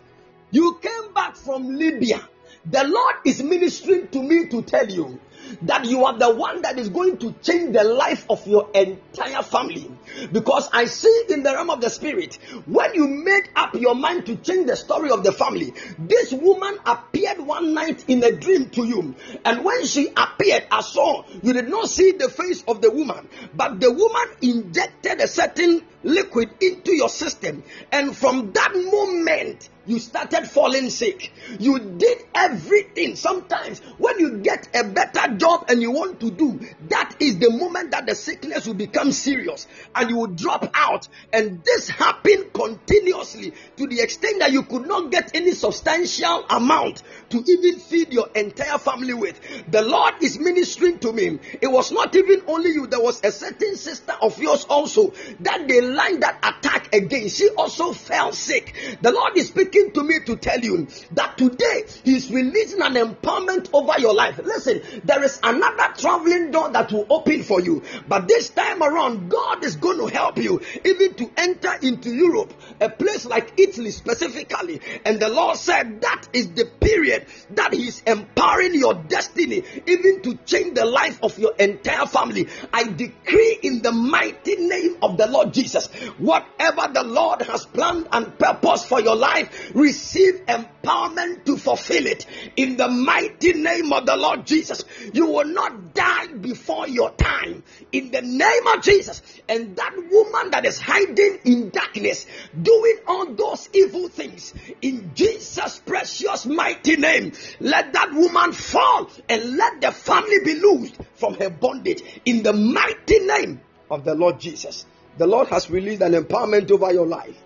You 0.50 0.78
came 0.80 1.12
back 1.12 1.36
from 1.36 1.76
Libya. 1.76 2.28
The 2.66 2.84
Lord 2.84 3.16
is 3.24 3.42
ministering 3.42 4.08
to 4.08 4.22
me 4.22 4.46
to 4.48 4.62
tell 4.62 4.88
you 4.88 5.18
that 5.62 5.84
you 5.84 6.04
are 6.04 6.16
the 6.16 6.32
one 6.32 6.62
that 6.62 6.78
is 6.78 6.88
going 6.88 7.18
to 7.18 7.32
change 7.42 7.74
the 7.74 7.84
life 7.84 8.24
of 8.30 8.46
your 8.46 8.70
entire 8.72 9.42
family. 9.42 9.90
Because 10.30 10.68
I 10.72 10.84
see 10.86 11.24
in 11.28 11.42
the 11.42 11.52
realm 11.52 11.70
of 11.70 11.80
the 11.80 11.90
spirit, 11.90 12.36
when 12.66 12.94
you 12.94 13.08
made 13.08 13.48
up 13.56 13.74
your 13.74 13.94
mind 13.94 14.26
to 14.26 14.36
change 14.36 14.66
the 14.68 14.76
story 14.76 15.10
of 15.10 15.24
the 15.24 15.32
family, 15.32 15.74
this 15.98 16.32
woman 16.32 16.78
appeared 16.86 17.40
one 17.40 17.74
night 17.74 18.04
in 18.08 18.22
a 18.22 18.32
dream 18.32 18.70
to 18.70 18.84
you. 18.84 19.14
And 19.44 19.64
when 19.64 19.84
she 19.84 20.08
appeared, 20.16 20.66
I 20.70 20.82
saw 20.82 21.24
you 21.42 21.52
did 21.52 21.68
not 21.68 21.88
see 21.88 22.12
the 22.12 22.28
face 22.28 22.62
of 22.68 22.80
the 22.80 22.90
woman, 22.90 23.28
but 23.54 23.80
the 23.80 23.90
woman 23.90 24.28
injected 24.40 25.20
a 25.20 25.28
certain 25.28 25.82
liquid 26.02 26.50
into 26.60 26.94
your 26.94 27.08
system. 27.08 27.62
And 27.90 28.16
from 28.16 28.52
that 28.52 28.72
moment, 28.74 29.68
you 29.84 29.98
started 29.98 30.46
falling 30.46 30.90
sick. 30.90 31.32
You 31.58 31.78
did 31.78 32.24
everything. 32.34 33.16
Sometimes, 33.16 33.80
when 33.98 34.18
you 34.20 34.38
get 34.38 34.68
a 34.74 34.84
better 34.84 35.34
job 35.34 35.64
and 35.68 35.82
you 35.82 35.90
want 35.90 36.20
to 36.20 36.30
do, 36.30 36.60
that 36.88 37.16
is 37.18 37.38
the 37.38 37.50
moment 37.50 37.90
that 37.90 38.06
the 38.06 38.14
sickness 38.14 38.66
will 38.66 38.74
become 38.74 39.10
serious 39.10 39.66
and 39.94 40.08
you 40.08 40.16
will 40.16 40.28
drop 40.28 40.70
out. 40.74 41.08
And 41.32 41.64
this 41.64 41.88
happened 41.88 42.52
continuously 42.52 43.54
to 43.76 43.86
the 43.88 44.00
extent 44.00 44.38
that 44.38 44.52
you 44.52 44.62
could 44.62 44.86
not 44.86 45.10
get 45.10 45.34
any 45.34 45.52
substantial 45.52 46.44
amount 46.48 47.02
to 47.30 47.42
even 47.44 47.80
feed 47.80 48.12
your 48.12 48.28
entire 48.34 48.78
family 48.78 49.14
with. 49.14 49.40
The 49.68 49.82
Lord 49.82 50.14
is 50.20 50.38
ministering 50.38 51.00
to 51.00 51.12
me. 51.12 51.40
It 51.60 51.66
was 51.66 51.90
not 51.90 52.14
even 52.14 52.42
only 52.46 52.70
you, 52.70 52.86
there 52.86 53.02
was 53.02 53.20
a 53.24 53.32
certain 53.32 53.74
sister 53.76 54.14
of 54.22 54.38
yours 54.38 54.64
also 54.68 55.12
that 55.40 55.66
they 55.66 55.80
lined 55.92 56.22
that 56.22 56.38
attack 56.42 56.94
again. 56.94 57.28
She 57.28 57.48
also 57.50 57.92
fell 57.92 58.32
sick. 58.32 58.98
The 59.00 59.12
Lord 59.12 59.36
is 59.36 59.48
speaking 59.48 59.92
to 59.92 60.02
me 60.02 60.20
to 60.26 60.36
tell 60.36 60.60
you 60.60 60.88
that 61.12 61.38
today 61.38 61.84
He's 62.04 62.30
releasing 62.30 62.82
an 62.82 62.94
empowerment 62.94 63.70
over 63.72 63.98
your 63.98 64.14
life. 64.14 64.38
Listen, 64.42 64.82
there 65.04 65.22
is 65.22 65.38
another 65.42 65.94
traveling 65.96 66.50
door 66.50 66.70
that 66.70 66.92
will 66.92 67.06
open 67.10 67.42
for 67.42 67.60
you, 67.60 67.82
but 68.08 68.28
this 68.28 68.50
time 68.50 68.82
around, 68.82 69.28
God 69.28 69.64
is 69.64 69.76
going 69.76 69.98
to 69.98 70.06
help 70.06 70.38
you 70.38 70.60
even 70.84 71.14
to 71.14 71.30
enter 71.36 71.74
into 71.82 72.14
Europe, 72.14 72.52
a 72.80 72.88
place 72.88 73.24
like 73.24 73.52
Italy 73.58 73.90
specifically. 73.90 74.80
And 75.04 75.20
the 75.20 75.28
Lord 75.28 75.56
said 75.56 76.00
that 76.02 76.28
is 76.32 76.50
the 76.50 76.64
period 76.64 77.26
that 77.50 77.72
He's 77.72 78.02
empowering 78.02 78.74
your 78.74 78.94
destiny, 78.94 79.62
even 79.86 80.22
to 80.22 80.36
change 80.44 80.74
the 80.74 80.84
life 80.84 81.18
of 81.22 81.38
your 81.38 81.54
entire 81.56 82.06
family. 82.06 82.48
I 82.72 82.84
decree 82.84 83.58
in 83.62 83.82
the 83.82 83.92
mighty 83.92 84.56
name 84.56 84.96
of 85.02 85.16
the 85.16 85.26
Lord 85.26 85.52
Jesus, 85.52 85.81
whatever 86.18 86.92
the 86.92 87.02
Lord 87.02 87.42
has 87.42 87.66
planned 87.66 88.08
and 88.12 88.38
purposed 88.38 88.86
for 88.86 89.00
your 89.00 89.16
life, 89.16 89.72
receive 89.74 90.46
empowerment 90.46 91.44
to 91.46 91.56
fulfill 91.56 92.06
it 92.06 92.26
in 92.56 92.76
the 92.76 92.88
mighty 92.88 93.54
name 93.54 93.92
of 93.92 94.06
the 94.06 94.16
Lord 94.16 94.46
Jesus. 94.46 94.84
You 95.12 95.26
will 95.26 95.46
not 95.46 95.94
die 95.94 96.26
before 96.26 96.88
your 96.88 97.10
time 97.12 97.62
in 97.92 98.10
the 98.10 98.22
name 98.22 98.66
of 98.74 98.82
Jesus. 98.82 99.22
And 99.48 99.76
that 99.76 99.94
woman 100.10 100.50
that 100.50 100.64
is 100.64 100.78
hiding 100.80 101.38
in 101.44 101.70
darkness, 101.70 102.26
doing 102.60 102.98
all 103.06 103.32
those 103.34 103.68
evil 103.72 104.08
things 104.08 104.54
in 104.80 105.12
Jesus' 105.14 105.80
precious 105.84 106.46
mighty 106.46 106.96
name, 106.96 107.32
let 107.60 107.92
that 107.92 108.12
woman 108.12 108.52
fall 108.52 109.10
and 109.28 109.56
let 109.56 109.80
the 109.80 109.92
family 109.92 110.38
be 110.44 110.54
loosed 110.54 110.96
from 111.14 111.34
her 111.34 111.50
bondage 111.50 112.02
in 112.24 112.42
the 112.42 112.52
mighty 112.52 113.20
name 113.20 113.60
of 113.90 114.04
the 114.04 114.14
Lord 114.14 114.40
Jesus. 114.40 114.86
The 115.18 115.26
Lord 115.26 115.48
has 115.48 115.70
released 115.70 116.02
an 116.02 116.12
empowerment 116.12 116.70
over 116.70 116.92
your 116.92 117.06
life 117.06 117.36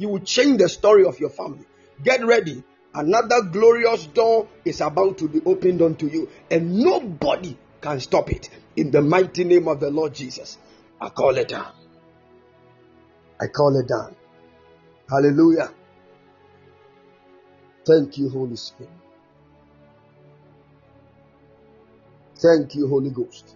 you 0.00 0.08
will 0.08 0.20
change 0.20 0.58
the 0.58 0.68
story 0.68 1.04
of 1.04 1.20
your 1.20 1.28
family. 1.28 1.66
Get 2.02 2.24
ready. 2.24 2.64
Another 2.94 3.42
glorious 3.42 4.06
door 4.06 4.48
is 4.64 4.80
about 4.80 5.18
to 5.18 5.28
be 5.28 5.42
opened 5.44 5.82
unto 5.82 6.06
you, 6.06 6.30
and 6.50 6.78
nobody 6.78 7.56
can 7.82 8.00
stop 8.00 8.30
it. 8.30 8.48
In 8.76 8.90
the 8.90 9.02
mighty 9.02 9.44
name 9.44 9.68
of 9.68 9.78
the 9.78 9.90
Lord 9.90 10.14
Jesus, 10.14 10.56
I 10.98 11.10
call 11.10 11.36
it 11.36 11.48
down. 11.48 11.70
I 13.38 13.46
call 13.48 13.78
it 13.78 13.86
down. 13.86 14.16
Hallelujah. 15.08 15.70
Thank 17.86 18.16
you, 18.16 18.30
Holy 18.30 18.56
Spirit. 18.56 18.90
Thank 22.36 22.74
you, 22.74 22.88
Holy 22.88 23.10
Ghost. 23.10 23.54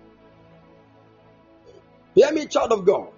Hear 2.15 2.31
me, 2.33 2.47
child 2.47 2.73
of 2.73 2.85
God. 2.85 3.14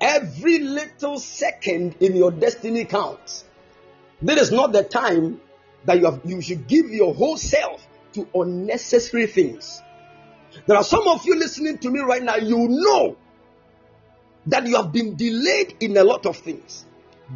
Every 0.00 0.58
little 0.60 1.18
second 1.18 1.96
in 2.00 2.14
your 2.14 2.30
destiny 2.30 2.84
counts. 2.84 3.44
This 4.22 4.40
is 4.40 4.52
not 4.52 4.72
the 4.72 4.84
time 4.84 5.40
that 5.84 5.98
you, 5.98 6.04
have, 6.06 6.20
you 6.24 6.40
should 6.40 6.66
give 6.66 6.90
your 6.90 7.14
whole 7.14 7.36
self 7.36 7.86
to 8.12 8.28
unnecessary 8.34 9.26
things. 9.26 9.82
There 10.66 10.76
are 10.76 10.84
some 10.84 11.06
of 11.08 11.24
you 11.24 11.36
listening 11.36 11.78
to 11.78 11.90
me 11.90 12.00
right 12.00 12.22
now, 12.22 12.36
you 12.36 12.66
know 12.68 13.16
that 14.46 14.66
you 14.66 14.76
have 14.76 14.92
been 14.92 15.16
delayed 15.16 15.76
in 15.80 15.96
a 15.96 16.04
lot 16.04 16.26
of 16.26 16.36
things. 16.36 16.84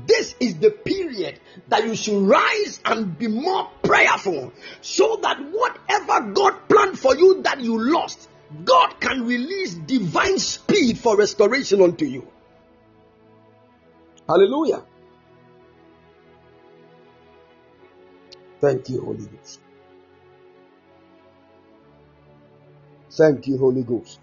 This 0.06 0.34
is 0.40 0.58
the 0.58 0.70
period 0.70 1.38
that 1.68 1.84
you 1.84 1.94
should 1.94 2.22
rise 2.22 2.80
and 2.84 3.18
be 3.18 3.28
more 3.28 3.68
prayerful 3.82 4.52
so 4.80 5.18
that 5.22 5.38
whatever 5.38 6.32
God 6.32 6.68
planned 6.68 6.98
for 6.98 7.14
you 7.14 7.42
that 7.42 7.60
you 7.60 7.92
lost, 7.92 8.28
God 8.64 8.98
can 9.00 9.26
release 9.26 9.74
divine 9.74 10.38
speed 10.38 10.98
for 10.98 11.16
restoration 11.16 11.82
unto 11.82 12.06
you. 12.06 12.26
Hallelujah. 14.32 14.82
Thank 18.62 18.88
you, 18.88 19.04
Holy 19.04 19.26
Ghost. 19.26 19.60
Thank 23.10 23.46
you, 23.46 23.58
Holy 23.58 23.82
Ghost. 23.82 24.20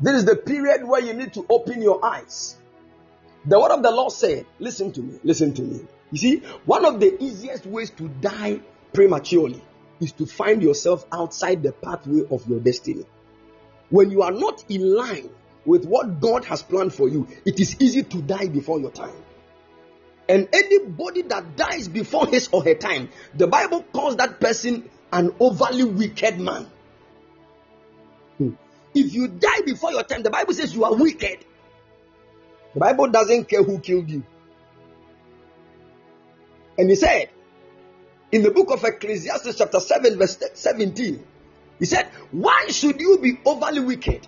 This 0.00 0.16
is 0.16 0.24
the 0.24 0.34
period 0.34 0.84
where 0.84 1.00
you 1.00 1.14
need 1.14 1.32
to 1.34 1.46
open 1.48 1.80
your 1.80 2.04
eyes. 2.04 2.56
The 3.44 3.60
word 3.60 3.70
of 3.70 3.84
the 3.84 3.92
Lord 3.92 4.10
said, 4.10 4.46
Listen 4.58 4.90
to 4.90 5.00
me, 5.00 5.20
listen 5.22 5.54
to 5.54 5.62
me. 5.62 5.86
You 6.10 6.18
see, 6.18 6.36
one 6.64 6.84
of 6.84 6.98
the 6.98 7.22
easiest 7.22 7.66
ways 7.66 7.90
to 7.90 8.08
die 8.08 8.60
prematurely 8.92 9.62
is 10.00 10.10
to 10.12 10.26
find 10.26 10.60
yourself 10.60 11.06
outside 11.12 11.62
the 11.62 11.70
pathway 11.70 12.22
of 12.32 12.48
your 12.48 12.58
destiny. 12.58 13.04
When 13.90 14.10
you 14.10 14.22
are 14.22 14.32
not 14.32 14.64
in 14.68 14.96
line 14.96 15.30
with 15.64 15.84
what 15.84 16.20
God 16.20 16.44
has 16.46 16.62
planned 16.62 16.94
for 16.94 17.08
you, 17.08 17.28
it 17.44 17.60
is 17.60 17.76
easy 17.80 18.02
to 18.02 18.22
die 18.22 18.48
before 18.48 18.80
your 18.80 18.90
time. 18.90 19.14
And 20.28 20.48
anybody 20.52 21.22
that 21.22 21.56
dies 21.56 21.88
before 21.88 22.26
his 22.26 22.48
or 22.52 22.62
her 22.64 22.74
time, 22.74 23.10
the 23.34 23.46
Bible 23.46 23.82
calls 23.92 24.16
that 24.16 24.40
person 24.40 24.88
an 25.12 25.34
overly 25.38 25.84
wicked 25.84 26.40
man. 26.40 26.66
Hmm. 28.38 28.50
If 28.94 29.12
you 29.14 29.28
die 29.28 29.60
before 29.64 29.92
your 29.92 30.04
time, 30.04 30.22
the 30.22 30.30
Bible 30.30 30.54
says 30.54 30.74
you 30.74 30.84
are 30.84 30.94
wicked. 30.94 31.44
The 32.74 32.80
Bible 32.80 33.08
doesn't 33.08 33.48
care 33.48 33.62
who 33.62 33.78
killed 33.78 34.08
you. 34.08 34.22
And 36.78 36.88
he 36.88 36.96
said 36.96 37.28
in 38.30 38.42
the 38.42 38.50
book 38.50 38.70
of 38.70 38.82
Ecclesiastes, 38.82 39.58
chapter 39.58 39.78
7, 39.78 40.18
verse 40.18 40.42
17, 40.54 41.22
he 41.78 41.84
said, 41.84 42.06
Why 42.30 42.68
should 42.68 43.00
you 43.00 43.18
be 43.18 43.38
overly 43.44 43.80
wicked? 43.80 44.26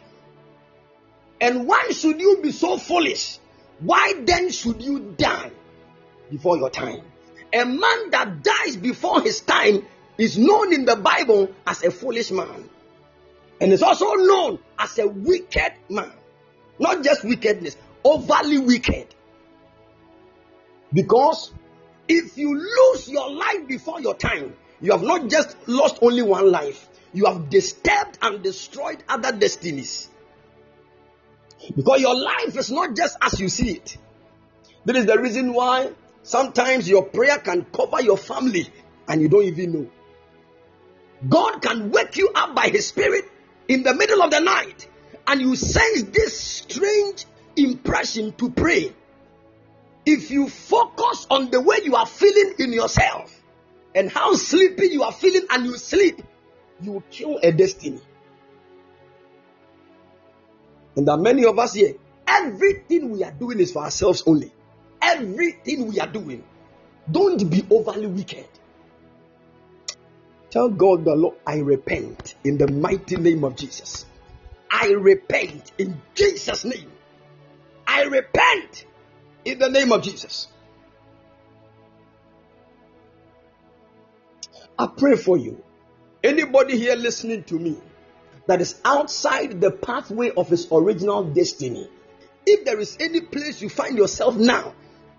And 1.44 1.66
why 1.66 1.90
should 1.90 2.22
you 2.22 2.38
be 2.42 2.52
so 2.52 2.78
foolish? 2.78 3.38
Why 3.80 4.14
then 4.24 4.50
should 4.50 4.80
you 4.80 5.14
die 5.18 5.50
before 6.30 6.57
your 6.57 6.70
time? 6.70 7.02
A 7.52 7.66
man 7.66 8.11
that 8.12 8.42
dies 8.42 8.76
before 8.78 9.20
his 9.20 9.42
time 9.42 9.85
is 10.16 10.38
known 10.38 10.72
in 10.72 10.87
the 10.87 10.96
Bible 10.96 11.52
as 11.66 11.85
a 11.85 11.90
foolish 11.90 12.30
man. 12.30 12.70
And 13.61 13.74
is 13.74 13.83
also 13.83 14.14
known 14.14 14.59
as 14.78 14.98
a 14.98 15.07
wicked 15.07 15.74
man. 15.90 16.12
Not 16.78 17.04
just 17.04 17.24
wickedness, 17.24 17.76
overly 18.02 18.57
wicked. 18.57 19.14
Because 20.94 21.52
if 22.09 22.38
you 22.38 22.57
lose 22.57 23.07
your 23.07 23.30
life 23.30 23.68
before 23.68 24.00
your 24.00 24.14
time, 24.14 24.54
you 24.80 24.92
have 24.92 25.02
not 25.02 25.28
just 25.28 25.59
lost 25.68 25.98
only 26.00 26.22
one 26.22 26.50
life, 26.50 26.88
you 27.12 27.26
have 27.26 27.50
disturbed 27.50 28.18
and 28.22 28.42
destroyed 28.42 29.04
other 29.11 29.30
destinies. 29.30 30.09
Because 31.74 32.00
your 32.00 32.14
life 32.14 32.57
is 32.57 32.70
not 32.70 32.96
just 32.96 33.16
as 33.22 33.40
you 33.40 33.48
see 33.48 33.70
it. 33.72 33.96
That 34.85 34.96
is 34.96 35.07
the 35.07 35.18
reason 35.18 35.53
why 35.53 35.90
sometimes 36.22 36.88
your 36.88 37.05
prayer 37.05 37.38
can 37.38 37.64
cover 37.64 38.03
your 38.03 38.16
family 38.16 38.68
and 39.09 39.22
you 39.22 39.29
don't 39.29 39.44
even 39.44 39.72
know. 39.72 39.90
God 41.29 41.62
can 41.62 41.90
wake 41.90 42.16
you 42.16 42.31
up 42.35 42.55
by 42.55 42.68
His 42.68 42.87
Spirit 42.87 43.24
in 43.68 43.83
the 43.83 43.94
middle 43.94 44.22
of 44.22 44.31
the 44.31 44.40
night 44.40 44.88
and 45.27 45.40
you 45.40 45.57
sense 45.57 46.03
this 46.05 46.38
strange 46.38 47.24
impression 47.57 48.33
to 48.33 48.50
pray. 48.50 48.92
If 50.05 50.31
you 50.31 50.48
focus 50.48 51.27
on 51.31 51.50
the 51.50 51.61
way 51.61 51.79
you 51.83 51.96
are 51.96 52.07
feeling 52.07 52.55
in 52.59 52.72
yourself 52.72 53.35
and 53.94 54.11
how 54.11 54.35
sleepy 54.35 54.88
you 54.88 55.03
are 55.03 55.12
feeling 55.12 55.46
and 55.50 55.64
you 55.64 55.77
sleep, 55.79 56.20
you 56.83 57.03
kill 57.11 57.38
a 57.42 57.53
destiny. 57.53 58.00
And 60.96 61.09
are 61.09 61.16
many 61.16 61.44
of 61.44 61.59
us 61.59 61.74
here. 61.74 61.94
Everything 62.26 63.11
we 63.11 63.24
are 63.24 63.33
doing 63.33 63.61
is 63.61 63.72
for 63.72 63.83
ourselves 63.83 64.22
only. 64.26 64.52
Everything 65.02 65.88
we 65.88 66.00
are 66.00 66.07
doing. 66.07 66.42
Don't 67.11 67.50
be 67.50 67.66
overly 67.70 68.07
wicked. 68.07 68.46
Tell 70.50 70.68
God 70.68 71.04
the 71.04 71.14
Lord, 71.14 71.37
I 71.46 71.59
repent 71.59 72.37
in 72.44 72.59
the 72.59 72.70
mighty 72.70 73.16
name 73.16 73.44
of 73.44 73.57
Jesus. 73.57 74.07
I 74.70 74.92
repent 74.92 75.72
in 75.78 76.00
Jesus' 76.14 76.64
name. 76.64 76.90
I 77.87 78.04
repent 78.04 78.87
in 79.44 79.59
the 79.59 79.68
name 79.68 79.92
of 79.92 80.02
Jesus. 80.02 80.48
I 84.78 84.87
pray 84.87 85.16
for 85.16 85.37
you. 85.37 85.62
Anybody 86.22 86.78
here 86.78 86.96
listening 86.96 87.44
to 87.44 87.59
me 87.59 87.76
that 88.46 88.61
is 88.61 88.80
outside 88.85 89.61
the 89.61 89.70
pathway 89.70 90.30
of 90.30 90.48
his 90.48 90.68
original 90.70 91.24
destiny, 91.24 91.88
if 92.46 92.64
there 92.64 92.78
is 92.78 92.96
any 93.00 93.20
place 93.20 93.62
you 93.62 93.68
find 93.68 93.96
yourself 93.96 94.37
now 94.37 94.74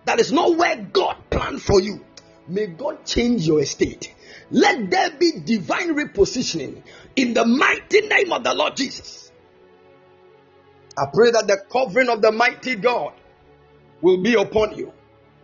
that 0.05 0.19
is 0.19 0.31
not 0.31 0.55
where 0.57 0.75
God 0.75 1.17
planned 1.29 1.61
for 1.61 1.81
you, 1.81 2.05
may 2.47 2.67
God 2.67 3.05
change 3.05 3.47
your 3.47 3.61
estate. 3.61 4.13
Let 4.51 4.91
there 4.91 5.11
be 5.11 5.31
divine 5.43 5.95
repositioning 5.95 6.83
in 7.15 7.33
the 7.33 7.45
mighty 7.45 8.01
name 8.01 8.31
of 8.31 8.43
the 8.43 8.53
Lord 8.53 8.75
Jesus. 8.75 9.31
I 10.97 11.05
pray 11.11 11.31
that 11.31 11.47
the 11.47 11.57
covering 11.69 12.09
of 12.09 12.21
the 12.21 12.31
mighty 12.31 12.75
God 12.75 13.13
will 14.01 14.21
be 14.21 14.35
upon 14.35 14.77
you. 14.77 14.93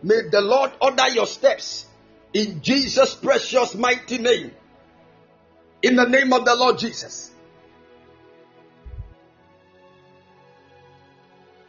May 0.02 0.22
the 0.30 0.40
Lord 0.40 0.70
order 0.80 1.08
your 1.08 1.26
steps 1.26 1.86
in 2.32 2.62
Jesus' 2.62 3.14
precious 3.14 3.74
mighty 3.74 4.18
name. 4.18 4.52
In 5.82 5.96
the 5.96 6.08
name 6.08 6.32
of 6.32 6.44
the 6.44 6.54
Lord 6.54 6.78
Jesus. 6.78 7.31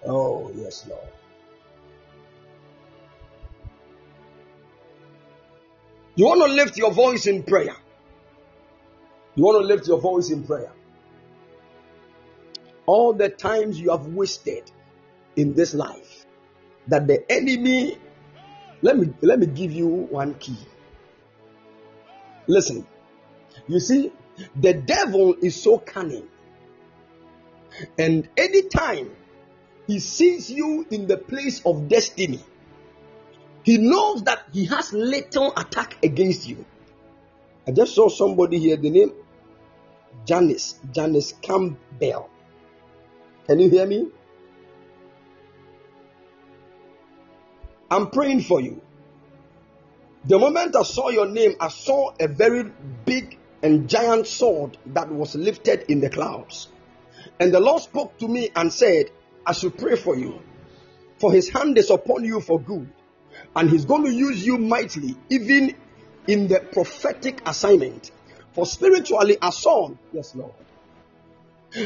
Oh, 0.06 0.52
yes, 0.56 0.86
Lord. 0.88 1.08
You 6.16 6.26
want 6.26 6.42
to 6.42 6.54
lift 6.54 6.78
your 6.78 6.92
voice 6.92 7.26
in 7.26 7.44
prayer. 7.44 7.76
You 9.36 9.44
want 9.44 9.62
to 9.62 9.68
lift 9.68 9.88
your 9.88 10.00
voice 10.00 10.30
in 10.30 10.44
prayer. 10.44 10.72
All 12.86 13.14
the 13.14 13.30
times 13.30 13.80
you 13.80 13.92
have 13.92 14.08
wasted 14.08 14.70
in 15.36 15.54
this 15.54 15.74
life 15.74 16.26
that 16.88 17.08
the 17.08 17.24
enemy 17.32 17.98
let 18.82 18.98
me 18.98 19.14
let 19.22 19.40
me 19.40 19.48
give 19.48 19.72
you 19.72 19.88
one 19.88 20.36
key. 20.36 20.58
Listen. 22.48 22.86
You 23.68 23.80
see, 23.80 24.12
the 24.60 24.74
devil 24.74 25.36
is 25.42 25.62
so 25.62 25.78
cunning. 25.78 26.28
And 27.98 28.28
anytime 28.36 29.16
he 29.88 30.00
sees 30.00 30.50
you 30.50 30.86
in 30.90 31.08
the 31.08 31.18
place 31.18 31.62
of 31.66 31.88
destiny, 31.88 32.44
he 33.64 33.78
knows 33.78 34.24
that 34.24 34.44
he 34.52 34.66
has 34.66 34.92
little 34.94 35.54
attack 35.56 35.98
against 36.04 36.48
you. 36.48 36.66
I 37.68 37.72
just 37.72 37.96
saw 37.96 38.10
somebody 38.10 38.60
here, 38.60 38.76
the 38.76 38.90
name 38.90 39.14
Janice, 40.26 40.80
Janice 40.92 41.34
Campbell. 41.42 42.30
Can 43.48 43.60
you 43.60 43.70
hear 43.70 43.86
me? 43.86 44.08
I'm 47.92 48.10
praying 48.10 48.42
for 48.42 48.62
you. 48.62 48.82
The 50.26 50.40
moment 50.40 50.76
I 50.76 50.84
saw 50.84 51.10
your 51.10 51.28
name, 51.28 51.56
I 51.60 51.68
saw 51.68 52.14
a 52.20 52.28
very 52.28 52.72
big 53.06 53.38
and 53.62 53.90
giant 53.90 54.28
sword 54.28 54.78
that 54.88 55.12
was 55.12 55.36
lifted 55.36 55.86
in 55.90 56.00
the 56.00 56.10
clouds. 56.10 56.70
And 57.40 57.54
the 57.54 57.60
Lord 57.60 57.82
spoke 57.82 58.18
to 58.20 58.28
me 58.28 58.50
and 58.56 58.72
said, 58.72 59.12
I 59.46 59.54
should 59.54 59.78
pray 59.78 59.96
for 59.96 60.18
you. 60.18 60.42
For 61.18 61.32
his 61.32 61.50
hand 61.50 61.78
is 61.78 61.90
upon 61.90 62.24
you 62.24 62.42
for 62.42 62.60
good. 62.60 62.90
And 63.56 63.70
he's 63.70 63.86
going 63.86 64.04
to 64.06 64.12
use 64.12 64.46
you 64.46 64.58
mightily, 64.58 65.16
even 65.30 65.76
in 66.28 66.48
the 66.48 66.60
prophetic 66.60 67.42
assignment. 67.48 68.12
For 68.54 68.66
spiritually, 68.66 69.38
a 69.42 69.52
son, 69.52 69.98
yes, 70.12 70.36
Lord. 70.36 70.54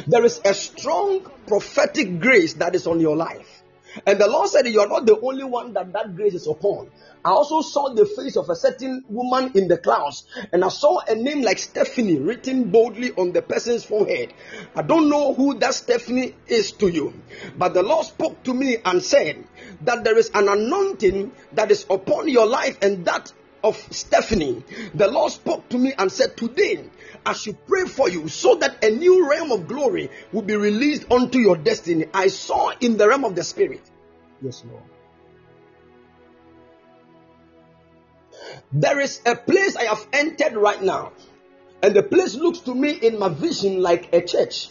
There 0.06 0.26
is 0.26 0.42
a 0.44 0.54
strong 0.54 1.30
prophetic 1.48 2.20
grace 2.20 2.54
that 2.56 2.76
is 2.76 2.88
on 2.88 3.00
your 3.00 3.16
life. 3.16 3.64
And 4.06 4.20
the 4.20 4.28
Lord 4.28 4.50
said, 4.50 4.68
You 4.68 4.82
are 4.82 4.88
not 4.88 5.06
the 5.06 5.20
only 5.20 5.44
one 5.44 5.74
that 5.74 5.92
that 5.94 6.16
grace 6.16 6.34
is 6.34 6.48
upon. 6.48 6.90
I 7.26 7.32
also 7.32 7.62
saw 7.62 7.94
the 7.94 8.06
face 8.06 8.38
of 8.38 8.50
a 8.50 8.56
certain 8.56 9.04
woman 9.10 9.52
in 9.56 9.68
the 9.68 9.78
clouds, 9.78 10.26
and 10.54 10.64
I 10.64 10.70
saw 10.70 11.00
a 11.08 11.16
name 11.16 11.42
like 11.42 11.58
Stephanie 11.58 12.20
written 12.20 12.72
boldly 12.72 13.12
on 13.14 13.34
the 13.34 13.42
person's 13.42 13.84
forehead. 13.84 14.34
I 14.76 14.82
don't 14.82 15.10
know 15.10 15.34
who 15.34 15.58
that 15.60 15.74
Stephanie 15.74 16.36
is 16.48 16.72
to 16.74 16.88
you, 16.88 17.14
but 17.58 17.74
the 17.74 17.84
Lord 17.84 18.06
spoke 18.06 18.44
to 18.44 18.54
me 18.54 18.78
and 18.86 19.04
said 19.04 19.44
that 19.82 20.04
there 20.04 20.18
is 20.18 20.32
an 20.34 20.48
anointing 20.48 21.32
that 21.54 21.72
is 21.72 21.86
upon 21.90 22.30
your 22.30 22.46
life, 22.46 22.78
and 22.82 23.06
that 23.06 23.34
of 23.64 23.76
Stephanie. 23.92 24.64
The 24.94 25.08
Lord 25.08 25.32
spoke 25.32 25.70
to 25.70 25.78
me 25.78 25.94
and 25.98 26.12
said, 26.12 26.38
Today 26.38 26.90
I 27.26 27.34
should 27.34 27.66
pray 27.68 27.86
for 27.86 28.10
you 28.10 28.28
so 28.28 28.56
that 28.56 28.84
a 28.84 28.90
new 28.90 29.30
realm 29.30 29.52
of 29.52 29.68
glory 29.68 30.10
will 30.32 30.42
be 30.42 30.56
released 30.56 31.12
unto 31.12 31.40
your 31.40 31.58
destiny. 31.58 32.06
I 32.14 32.28
saw 32.28 32.72
in 32.80 32.98
the 32.98 33.08
realm 33.08 33.26
of 33.26 33.36
the 33.36 33.44
spirit. 33.44 33.82
Yes, 34.42 34.64
Lord. 34.70 34.84
There 38.72 39.00
is 39.00 39.22
a 39.26 39.36
place 39.36 39.76
I 39.76 39.86
have 39.86 40.06
entered 40.14 40.54
right 40.54 40.82
now, 40.82 41.14
and 41.82 41.96
the 41.96 42.04
place 42.04 42.36
looks 42.36 42.60
to 42.60 42.76
me 42.76 42.92
in 42.92 43.18
my 43.18 43.30
vision 43.30 43.82
like 43.82 44.14
a 44.14 44.22
church. 44.22 44.70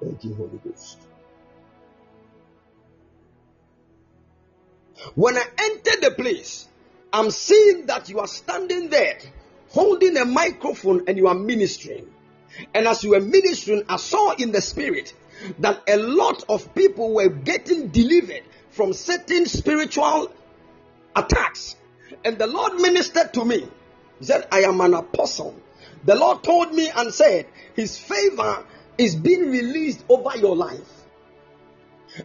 Thank 0.00 0.24
you, 0.24 0.34
Holy 0.34 0.58
Ghost. 0.64 0.98
When 5.14 5.36
I 5.36 5.44
enter 5.58 6.00
the 6.00 6.10
place, 6.16 6.68
I'm 7.12 7.30
seeing 7.30 7.86
that 7.86 8.08
you 8.08 8.20
are 8.20 8.26
standing 8.26 8.88
there 8.88 9.18
holding 9.70 10.16
a 10.16 10.24
microphone 10.24 11.04
and 11.08 11.16
you 11.16 11.28
are 11.28 11.34
ministering. 11.34 12.06
And 12.74 12.86
as 12.86 13.02
you 13.02 13.10
were 13.10 13.20
ministering, 13.20 13.84
I 13.88 13.96
saw 13.96 14.32
in 14.32 14.52
the 14.52 14.60
spirit 14.60 15.14
that 15.58 15.82
a 15.88 15.96
lot 15.96 16.44
of 16.48 16.74
people 16.74 17.14
were 17.14 17.28
getting 17.28 17.88
delivered 17.88 18.42
from 18.70 18.92
certain 18.92 19.46
spiritual 19.46 20.30
attacks. 21.16 21.76
And 22.24 22.38
the 22.38 22.46
Lord 22.46 22.74
ministered 22.74 23.32
to 23.34 23.44
me. 23.44 23.66
He 24.18 24.24
said, 24.24 24.46
I 24.52 24.60
am 24.60 24.80
an 24.80 24.94
apostle. 24.94 25.54
The 26.04 26.14
Lord 26.14 26.42
told 26.42 26.72
me 26.74 26.90
and 26.94 27.12
said, 27.12 27.46
His 27.74 27.98
favor 27.98 28.64
is 28.98 29.16
being 29.16 29.50
released 29.50 30.04
over 30.08 30.36
your 30.36 30.56
life. 30.56 30.80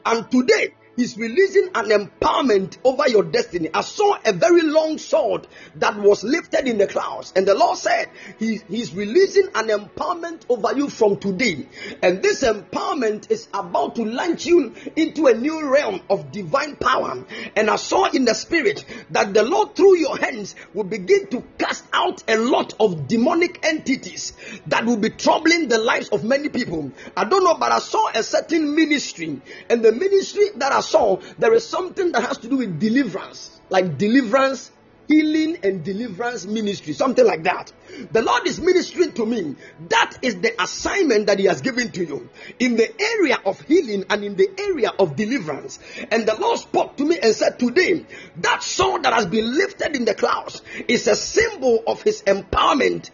And 0.05 0.29
today, 0.29 0.73
He's 0.97 1.15
releasing 1.15 1.69
an 1.75 1.89
empowerment 1.89 2.79
over 2.83 3.07
your 3.07 3.21
destiny. 3.21 3.69
I 3.71 3.81
saw 3.81 4.17
a 4.25 4.33
very 4.33 4.63
long 4.63 4.97
sword 4.97 5.45
that 5.75 5.95
was 5.95 6.23
lifted 6.23 6.67
in 6.67 6.79
the 6.79 6.87
clouds, 6.87 7.31
and 7.35 7.47
the 7.47 7.53
Lord 7.53 7.77
said 7.77 8.09
he, 8.39 8.61
He's 8.67 8.95
releasing 8.95 9.45
an 9.53 9.67
empowerment 9.67 10.41
over 10.49 10.75
you 10.75 10.89
from 10.89 11.17
today. 11.17 11.67
And 12.01 12.23
this 12.23 12.43
empowerment 12.43 13.29
is 13.29 13.47
about 13.53 13.95
to 13.97 14.05
launch 14.05 14.47
you 14.47 14.73
into 14.95 15.27
a 15.27 15.35
new 15.35 15.71
realm 15.71 16.01
of 16.09 16.31
divine 16.31 16.75
power. 16.75 17.23
And 17.55 17.69
I 17.69 17.75
saw 17.75 18.05
in 18.09 18.25
the 18.25 18.33
spirit 18.33 18.83
that 19.11 19.35
the 19.35 19.43
Lord, 19.43 19.75
through 19.75 19.97
your 19.97 20.17
hands, 20.17 20.55
will 20.73 20.83
begin 20.83 21.27
to 21.27 21.43
cast 21.59 21.85
out 21.93 22.23
a 22.27 22.37
lot 22.37 22.73
of 22.79 23.07
demonic 23.07 23.63
entities 23.63 24.33
that 24.65 24.83
will 24.83 24.97
be 24.97 25.11
troubling 25.11 25.67
the 25.67 25.77
lives 25.77 26.09
of 26.09 26.23
many 26.23 26.49
people. 26.49 26.91
I 27.15 27.25
don't 27.25 27.43
know, 27.43 27.53
but 27.53 27.71
I 27.71 27.79
saw 27.79 28.09
a 28.15 28.23
certain 28.23 28.73
ministry, 28.73 29.39
and 29.69 29.85
the 29.85 29.91
ministry 29.91 30.49
that 30.55 30.71
I 30.71 30.81
saw, 30.87 31.17
there 31.37 31.53
is 31.53 31.67
something 31.67 32.11
that 32.13 32.21
has 32.23 32.37
to 32.39 32.49
do 32.49 32.57
with 32.57 32.79
deliverance, 32.79 33.59
like 33.69 33.97
deliverance, 33.97 34.71
healing, 35.07 35.57
and 35.63 35.83
deliverance 35.83 36.45
ministry, 36.45 36.93
something 36.93 37.25
like 37.25 37.43
that. 37.43 37.71
The 38.11 38.21
Lord 38.21 38.45
is 38.45 38.59
ministering 38.59 39.13
to 39.13 39.25
me. 39.25 39.55
That 39.89 40.17
is 40.21 40.35
the 40.41 40.61
assignment 40.61 41.27
that 41.27 41.39
He 41.39 41.45
has 41.45 41.61
given 41.61 41.91
to 41.91 42.05
you 42.05 42.29
in 42.59 42.75
the 42.75 43.01
area 43.01 43.39
of 43.45 43.59
healing 43.61 44.05
and 44.09 44.23
in 44.23 44.35
the 44.35 44.49
area 44.57 44.91
of 44.99 45.15
deliverance. 45.15 45.79
And 46.11 46.27
the 46.27 46.35
Lord 46.35 46.59
spoke 46.59 46.97
to 46.97 47.05
me 47.05 47.19
and 47.21 47.33
said, 47.33 47.59
Today, 47.59 48.05
that 48.37 48.63
sword 48.63 49.03
that 49.03 49.13
has 49.13 49.25
been 49.25 49.55
lifted 49.57 49.95
in 49.95 50.05
the 50.05 50.13
clouds 50.13 50.61
is 50.87 51.07
a 51.07 51.15
symbol 51.15 51.83
of 51.87 52.01
His 52.01 52.21
empowerment. 52.23 53.09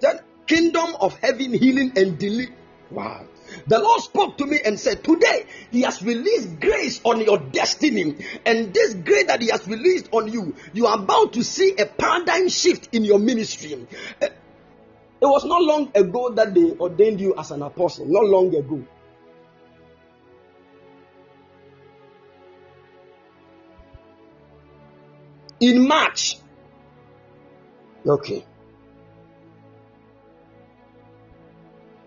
The 0.00 0.22
kingdom 0.46 0.96
of 1.00 1.18
heaven, 1.18 1.52
healing, 1.52 1.92
and 1.96 2.18
deliverance. 2.18 2.60
Wow. 2.90 3.26
The 3.66 3.78
Lord 3.78 4.00
spoke 4.00 4.38
to 4.38 4.46
me 4.46 4.58
and 4.64 4.78
said, 4.78 5.04
Today 5.04 5.46
He 5.70 5.82
has 5.82 6.02
released 6.02 6.60
grace 6.60 7.00
on 7.04 7.20
your 7.20 7.38
destiny, 7.38 8.16
and 8.44 8.72
this 8.72 8.94
grace 8.94 9.26
that 9.26 9.42
He 9.42 9.50
has 9.50 9.66
released 9.66 10.08
on 10.12 10.32
you, 10.32 10.54
you 10.72 10.86
are 10.86 10.98
about 10.98 11.32
to 11.34 11.42
see 11.42 11.74
a 11.78 11.86
paradigm 11.86 12.48
shift 12.48 12.88
in 12.92 13.04
your 13.04 13.18
ministry. 13.18 13.86
Eh, 14.20 14.28
it 15.20 15.26
was 15.26 15.44
not 15.44 15.62
long 15.62 15.90
ago 15.94 16.30
that 16.34 16.54
they 16.54 16.72
ordained 16.72 17.20
you 17.20 17.34
as 17.38 17.50
an 17.50 17.62
apostle, 17.62 18.06
not 18.06 18.24
long 18.24 18.54
ago. 18.54 18.84
In 25.60 25.88
March. 25.88 26.36
Okay. 28.06 28.44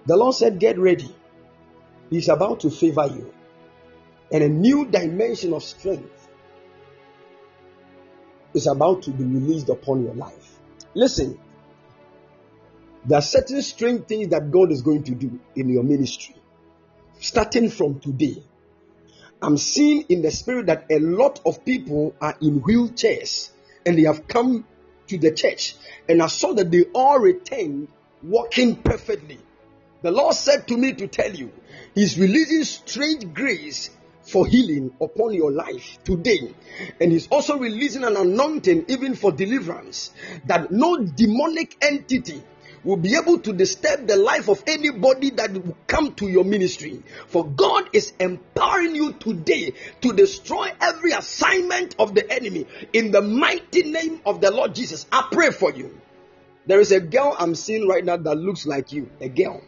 The 0.06 0.16
Lord 0.16 0.36
said, 0.36 0.60
Get 0.60 0.78
ready. 0.78 1.17
He's 2.10 2.30
about 2.30 2.62
to 2.62 2.70
favor 2.70 3.08
you. 3.08 3.34
And 4.32 4.44
a 4.44 4.50
new 4.50 4.86
dimension 4.86 5.54
of 5.54 5.64
strength 5.64 6.28
is 8.54 8.68
about 8.68 9.04
to 9.04 9.12
be 9.12 9.24
released 9.24 9.70
upon 9.70 10.04
your 10.04 10.14
life. 10.14 10.60
Listen, 10.94 11.40
there 13.06 13.20
are 13.20 13.22
certain 13.22 13.62
strange 13.62 14.06
things 14.06 14.30
that 14.30 14.52
God 14.52 14.72
is 14.72 14.82
going 14.82 15.04
to 15.04 15.16
do 15.16 15.40
in 15.56 15.70
your 15.70 15.84
ministry. 15.84 16.36
Starting 17.20 17.70
from 17.70 18.00
today, 18.00 18.44
I'm 19.42 19.58
seeing 19.58 20.06
in 20.10 20.22
the 20.22 20.32
spirit 20.32 20.66
that 20.66 20.88
a 20.90 21.00
lot 21.00 21.40
of 21.46 21.64
people 21.64 22.16
are 22.20 22.36
in 22.42 22.62
wheelchairs 22.62 23.52
and 23.86 23.98
they 23.98 24.04
have 24.04 24.28
come 24.28 24.66
to 25.08 25.18
the 25.18 25.32
church. 25.32 25.76
And 26.10 26.22
I 26.22 26.28
saw 26.28 26.54
that 26.54 26.72
they 26.72 26.86
all 26.94 27.20
returned 27.20 27.88
walking 28.24 28.76
perfectly. 28.78 29.40
The 30.08 30.14
Lord 30.14 30.36
said 30.36 30.70
to 30.70 30.78
me 30.78 30.94
to 30.94 31.08
tell 31.08 31.36
you, 31.36 31.52
He's 31.94 32.18
releasing 32.18 32.64
strange 32.64 33.34
grace 33.34 33.90
for 34.22 34.48
healing 34.48 34.94
upon 35.02 35.34
your 35.34 35.52
life 35.52 36.02
today. 36.06 36.56
And 37.02 37.12
He's 37.12 37.28
also 37.28 37.58
releasing 37.58 38.06
an 38.06 38.16
anointing 38.16 38.86
even 38.88 39.16
for 39.16 39.34
deliverance 39.34 40.12
that 40.46 40.72
no 40.72 40.96
demonic 40.96 41.76
entity 41.82 42.42
will 42.86 42.96
be 42.96 43.18
able 43.18 43.40
to 43.40 43.52
disturb 43.52 44.08
the 44.08 44.16
life 44.16 44.48
of 44.48 44.64
anybody 44.66 45.32
that 45.32 45.52
will 45.52 45.76
come 45.88 46.16
to 46.16 46.30
your 46.30 46.46
ministry. 46.46 47.04
For 47.28 47.46
God 47.46 47.90
is 47.92 48.14
empowering 48.18 48.96
you 48.96 49.12
today 49.12 49.74
to 50.00 50.14
destroy 50.14 50.72
every 50.80 51.12
assignment 51.12 51.98
of 52.00 52.16
the 52.16 52.32
enemy 52.32 52.66
in 52.94 53.12
the 53.12 53.22
mighty 53.22 53.84
name 53.84 54.22
of 54.26 54.40
the 54.40 54.52
Lord 54.52 54.74
Jesus. 54.74 55.06
I 55.12 55.28
pray 55.30 55.52
for 55.52 55.74
you. 55.74 56.00
There 56.66 56.80
is 56.80 56.94
a 56.94 57.02
girl 57.02 57.36
I'm 57.38 57.56
seeing 57.56 57.90
right 57.90 58.06
now 58.06 58.16
that 58.16 58.36
looks 58.36 58.66
like 58.66 58.94
you, 58.94 59.10
a 59.20 59.28
girl. 59.28 59.62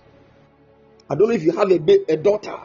I 1.09 1.15
don't 1.15 1.29
know 1.29 1.33
if 1.33 1.43
you 1.43 1.53
have 1.53 1.71
a, 1.71 2.11
a 2.11 2.17
daughter, 2.17 2.55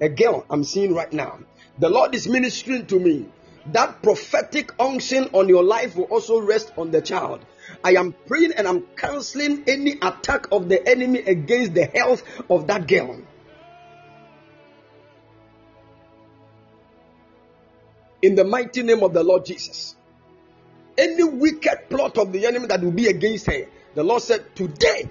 a 0.00 0.08
girl 0.08 0.46
I'm 0.48 0.64
seeing 0.64 0.94
right 0.94 1.12
now. 1.12 1.38
The 1.78 1.90
Lord 1.90 2.14
is 2.14 2.26
ministering 2.26 2.86
to 2.86 2.98
me. 2.98 3.26
That 3.66 4.02
prophetic 4.02 4.72
unction 4.80 5.28
on 5.32 5.48
your 5.48 5.62
life 5.62 5.94
will 5.94 6.04
also 6.04 6.40
rest 6.40 6.72
on 6.76 6.90
the 6.90 7.00
child. 7.00 7.44
I 7.84 7.92
am 7.92 8.14
praying 8.26 8.52
and 8.56 8.66
I'm 8.66 8.86
canceling 8.96 9.64
any 9.68 9.92
attack 10.02 10.50
of 10.50 10.68
the 10.68 10.86
enemy 10.88 11.20
against 11.20 11.74
the 11.74 11.84
health 11.84 12.24
of 12.50 12.66
that 12.66 12.88
girl. 12.88 13.20
In 18.22 18.34
the 18.34 18.44
mighty 18.44 18.82
name 18.82 19.02
of 19.02 19.12
the 19.12 19.22
Lord 19.22 19.44
Jesus. 19.44 19.96
Any 20.96 21.24
wicked 21.24 21.88
plot 21.88 22.18
of 22.18 22.32
the 22.32 22.46
enemy 22.46 22.66
that 22.66 22.82
will 22.82 22.92
be 22.92 23.06
against 23.06 23.46
her, 23.46 23.66
the 23.94 24.02
Lord 24.02 24.22
said, 24.22 24.54
Today, 24.54 25.08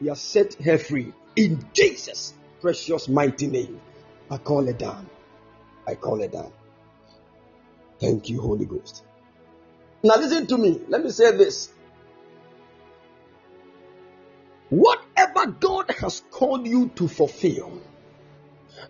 He 0.00 0.08
has 0.08 0.20
set 0.20 0.54
her 0.54 0.78
free. 0.78 1.12
In 1.36 1.64
Jesus' 1.72 2.34
precious 2.60 3.08
mighty 3.08 3.46
name, 3.46 3.80
I 4.30 4.38
call 4.38 4.66
it 4.68 4.78
down. 4.78 5.08
I 5.86 5.94
call 5.94 6.22
it 6.22 6.32
down. 6.32 6.52
Thank 8.00 8.28
you, 8.28 8.40
Holy 8.40 8.64
Ghost. 8.64 9.04
Now, 10.02 10.16
listen 10.16 10.46
to 10.48 10.58
me. 10.58 10.80
Let 10.88 11.04
me 11.04 11.10
say 11.10 11.36
this. 11.36 11.70
Whatever 14.70 15.46
God 15.46 15.90
has 16.00 16.22
called 16.30 16.66
you 16.66 16.88
to 16.96 17.06
fulfill, 17.06 17.80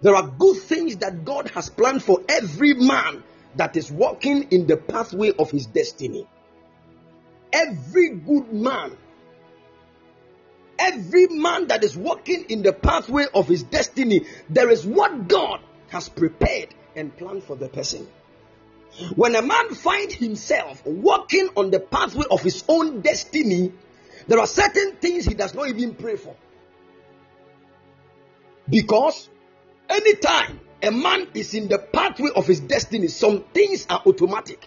there 0.01 0.15
are 0.15 0.27
good 0.27 0.57
things 0.57 0.97
that 0.99 1.25
God 1.25 1.51
has 1.51 1.69
planned 1.69 2.03
for 2.03 2.21
every 2.29 2.75
man 2.75 3.23
that 3.57 3.77
is 3.77 3.91
walking 3.91 4.45
in 4.51 4.67
the 4.67 4.77
pathway 4.77 5.33
of 5.39 5.51
his 5.51 5.67
destiny. 5.67 6.27
Every 7.53 8.11
good 8.11 8.53
man, 8.53 8.97
every 10.79 11.29
man 11.29 11.69
that 11.69 11.85
is 11.85 11.97
walking 11.97 12.47
in 12.49 12.63
the 12.63 12.73
pathway 12.73 13.27
of 13.35 13.49
his 13.49 13.63
destiny, 13.63 14.27
there 14.49 14.71
is 14.71 14.87
what 14.87 15.29
God 15.29 15.61
has 15.89 16.09
prepared 16.09 16.75
and 16.95 17.17
planned 17.17 17.45
for 17.45 17.57
the 17.57 17.69
person. 17.69 18.07
When 19.15 19.35
a 19.37 19.43
man 19.43 19.75
finds 19.75 20.15
himself 20.15 20.85
walking 20.87 21.51
on 21.57 21.71
the 21.71 21.81
pathway 21.81 22.25
of 22.31 22.41
his 22.41 22.65
own 22.69 23.03
destiny, 23.03 23.73
there 24.27 24.39
are 24.39 24.47
certain 24.47 24.97
things 24.97 25.25
he 25.25 25.35
does 25.35 25.55
not 25.55 25.69
even 25.69 25.95
pray 25.95 26.17
for. 26.17 26.35
Because 28.69 29.29
anytime 29.89 30.61
a 30.83 30.91
man 30.91 31.29
is 31.35 31.55
in 31.55 31.69
the 31.69 31.79
pathway 31.79 32.31
of 32.35 32.47
his 32.47 32.61
destiny, 32.61 33.09
some 33.09 33.45
things 33.55 33.87
are 33.89 34.03
automatic. 34.07 34.67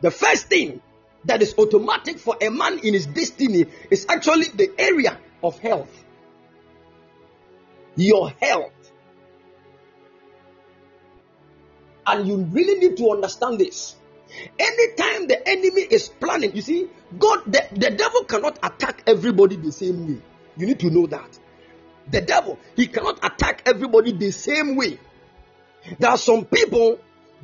The 0.00 0.10
first 0.10 0.48
thing 0.48 0.80
that 1.24 1.42
is 1.42 1.54
automatic 1.56 2.18
for 2.18 2.36
a 2.40 2.50
man 2.50 2.80
in 2.80 2.94
his 2.94 3.06
destiny 3.06 3.66
is 3.90 4.06
actually 4.08 4.48
the 4.48 4.72
area 4.78 5.18
of 5.42 5.58
health. 5.58 6.04
Your 7.96 8.30
health. 8.30 8.72
And 12.06 12.26
you 12.26 12.36
really 12.36 12.80
need 12.80 12.96
to 12.96 13.10
understand 13.10 13.58
this. 13.58 13.96
Anytime 14.58 15.26
the 15.26 15.46
enemy 15.46 15.82
is 15.82 16.08
planning, 16.08 16.54
you 16.54 16.62
see, 16.62 16.88
God, 17.18 17.44
the, 17.46 17.66
the 17.72 17.90
devil 17.90 18.24
cannot 18.24 18.58
attack 18.62 19.02
everybody 19.06 19.56
the 19.56 19.72
same 19.72 20.06
way. 20.06 20.22
You 20.56 20.66
need 20.66 20.80
to 20.80 20.90
know 20.90 21.06
that. 21.06 21.38
The 22.10 22.20
devil, 22.22 22.58
he 22.76 22.86
cannot 22.86 23.24
attack 23.24 23.62
everybody 23.66 24.12
the 24.12 24.30
same 24.30 24.76
way. 24.76 24.98
There 25.98 26.10
are 26.10 26.18
some 26.18 26.44
people, 26.44 26.98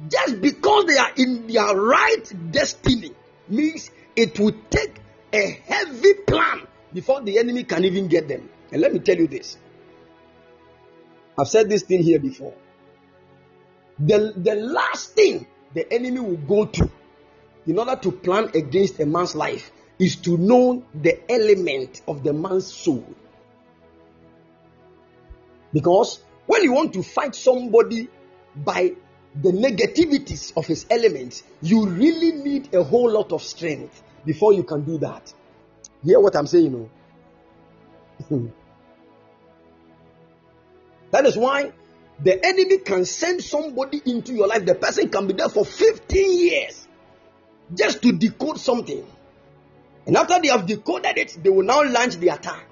just 0.09 0.41
because 0.41 0.87
they 0.87 0.97
are 0.97 1.13
in 1.17 1.47
their 1.47 1.75
right 1.77 2.51
destiny, 2.51 3.13
means 3.49 3.91
it 4.17 4.39
will 4.39 4.55
take 4.71 5.01
a 5.33 5.51
heavy 5.67 6.15
plan 6.27 6.67
before 6.95 7.21
the 7.21 7.39
enemy 7.39 7.65
can 7.65 7.85
even 7.85 8.07
get 8.07 8.29
them. 8.29 8.49
And 8.73 8.81
let 8.81 8.93
me 8.93 9.01
tell 9.01 9.17
you 9.17 9.27
this. 9.27 9.59
I've 11.37 11.49
said 11.49 11.69
this 11.69 11.83
thing 11.83 12.03
here 12.03 12.21
before. 12.21 12.55
The, 13.99 14.33
the 14.37 14.55
last 14.55 15.13
thing 15.15 15.47
the 15.75 15.93
enemy 15.93 16.21
will 16.21 16.37
go 16.37 16.67
to 16.67 16.91
in 17.67 17.79
order 17.79 17.97
to 17.97 18.13
plan 18.13 18.51
against 18.55 19.01
a 19.01 19.07
man's 19.07 19.35
life 19.35 19.73
is 19.99 20.17
to 20.17 20.37
know 20.37 20.85
the 20.95 21.31
element 21.31 22.03
of 22.07 22.23
the 22.23 22.33
man's 22.33 22.73
soul. 22.73 23.05
Because 25.73 26.21
when 26.47 26.63
you 26.63 26.73
want 26.73 26.93
to 26.93 27.03
fight 27.03 27.35
somebody 27.35 28.09
by 28.55 28.93
the 29.35 29.51
negativities 29.51 30.53
of 30.57 30.67
his 30.67 30.87
elements, 30.91 31.43
you 31.61 31.89
really 31.89 32.33
need 32.33 32.73
a 32.75 32.85
whole 32.85 33.11
lot 33.11 33.33
of 33.33 33.43
strength 33.43 34.03
before 34.25 34.53
you 34.53 34.63
can 34.63 34.85
do 34.85 34.99
that. 34.99 35.33
Hear 36.05 36.21
what 36.21 36.37
I'm 36.37 36.47
saying? 36.47 36.73
No? 36.73 36.91
Oh. 38.31 38.51
that 41.11 41.27
is 41.27 41.37
why 41.37 41.73
the 42.23 42.45
enemy 42.45 42.79
can 42.79 43.05
send 43.05 43.43
somebody 43.43 44.01
into 44.05 44.35
your 44.35 44.47
life. 44.47 44.65
The 44.65 44.75
person 44.75 45.09
can 45.09 45.27
be 45.27 45.33
there 45.33 45.49
for 45.49 45.65
15 45.65 46.39
years 46.39 46.87
just 47.75 48.03
to 48.03 48.13
decode 48.13 48.61
something. 48.61 49.05
And 50.07 50.17
after 50.17 50.39
they 50.41 50.49
have 50.49 50.67
decoded 50.67 51.17
it, 51.17 51.39
they 51.43 51.51
will 51.51 51.65
now 51.65 51.83
launch 51.83 52.17
the 52.17 52.29
attack. 52.29 52.67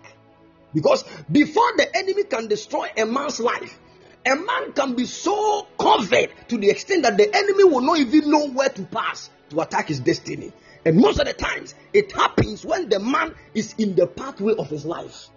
Because 0.75 1.05
before 1.31 1.77
the 1.77 1.97
enemy 1.97 2.25
can 2.25 2.49
destroy 2.49 2.89
a 2.97 3.07
man's 3.07 3.41
life, 3.41 3.79
a 4.25 4.37
man 4.37 4.73
can 4.75 4.95
be 4.95 5.07
so 5.07 5.67
covered 5.79 6.31
to 6.49 6.59
the 6.59 6.71
extent 6.71 7.03
that 7.03 7.17
the 7.17 7.35
enemy 7.35 7.65
will 7.65 7.81
not 7.81 7.99
even 7.99 8.31
know 8.31 8.49
where 8.49 8.69
to 8.69 8.83
pass 8.83 9.31
to 9.51 9.61
attack 9.61 9.89
his 9.89 10.01
destiny. 10.01 10.53
And 10.85 10.97
most 10.97 11.21
of 11.21 11.27
the 11.27 11.33
times, 11.33 11.75
it 11.93 12.13
happens 12.13 12.65
when 12.65 12.89
the 12.89 12.99
man 12.99 13.35
is 13.55 13.75
in 13.79 13.95
the 13.95 14.07
pathway 14.07 14.55
of 14.59 14.69
his 14.69 14.85
life. 14.85 15.29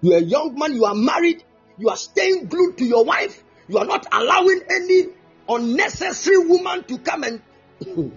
You 0.00 0.14
are 0.14 0.18
a 0.18 0.22
young 0.22 0.58
man, 0.58 0.74
you 0.74 0.84
are 0.84 0.94
married, 0.94 1.44
you 1.78 1.88
are 1.88 1.96
staying 1.96 2.46
glued 2.46 2.78
to 2.78 2.84
your 2.84 3.04
wife. 3.04 3.42
You 3.68 3.78
are 3.78 3.84
not 3.84 4.06
allowing 4.12 4.60
any 4.70 5.06
unnecessary 5.48 6.38
woman 6.38 6.84
to 6.84 6.98
come 6.98 7.24
and. 7.24 7.42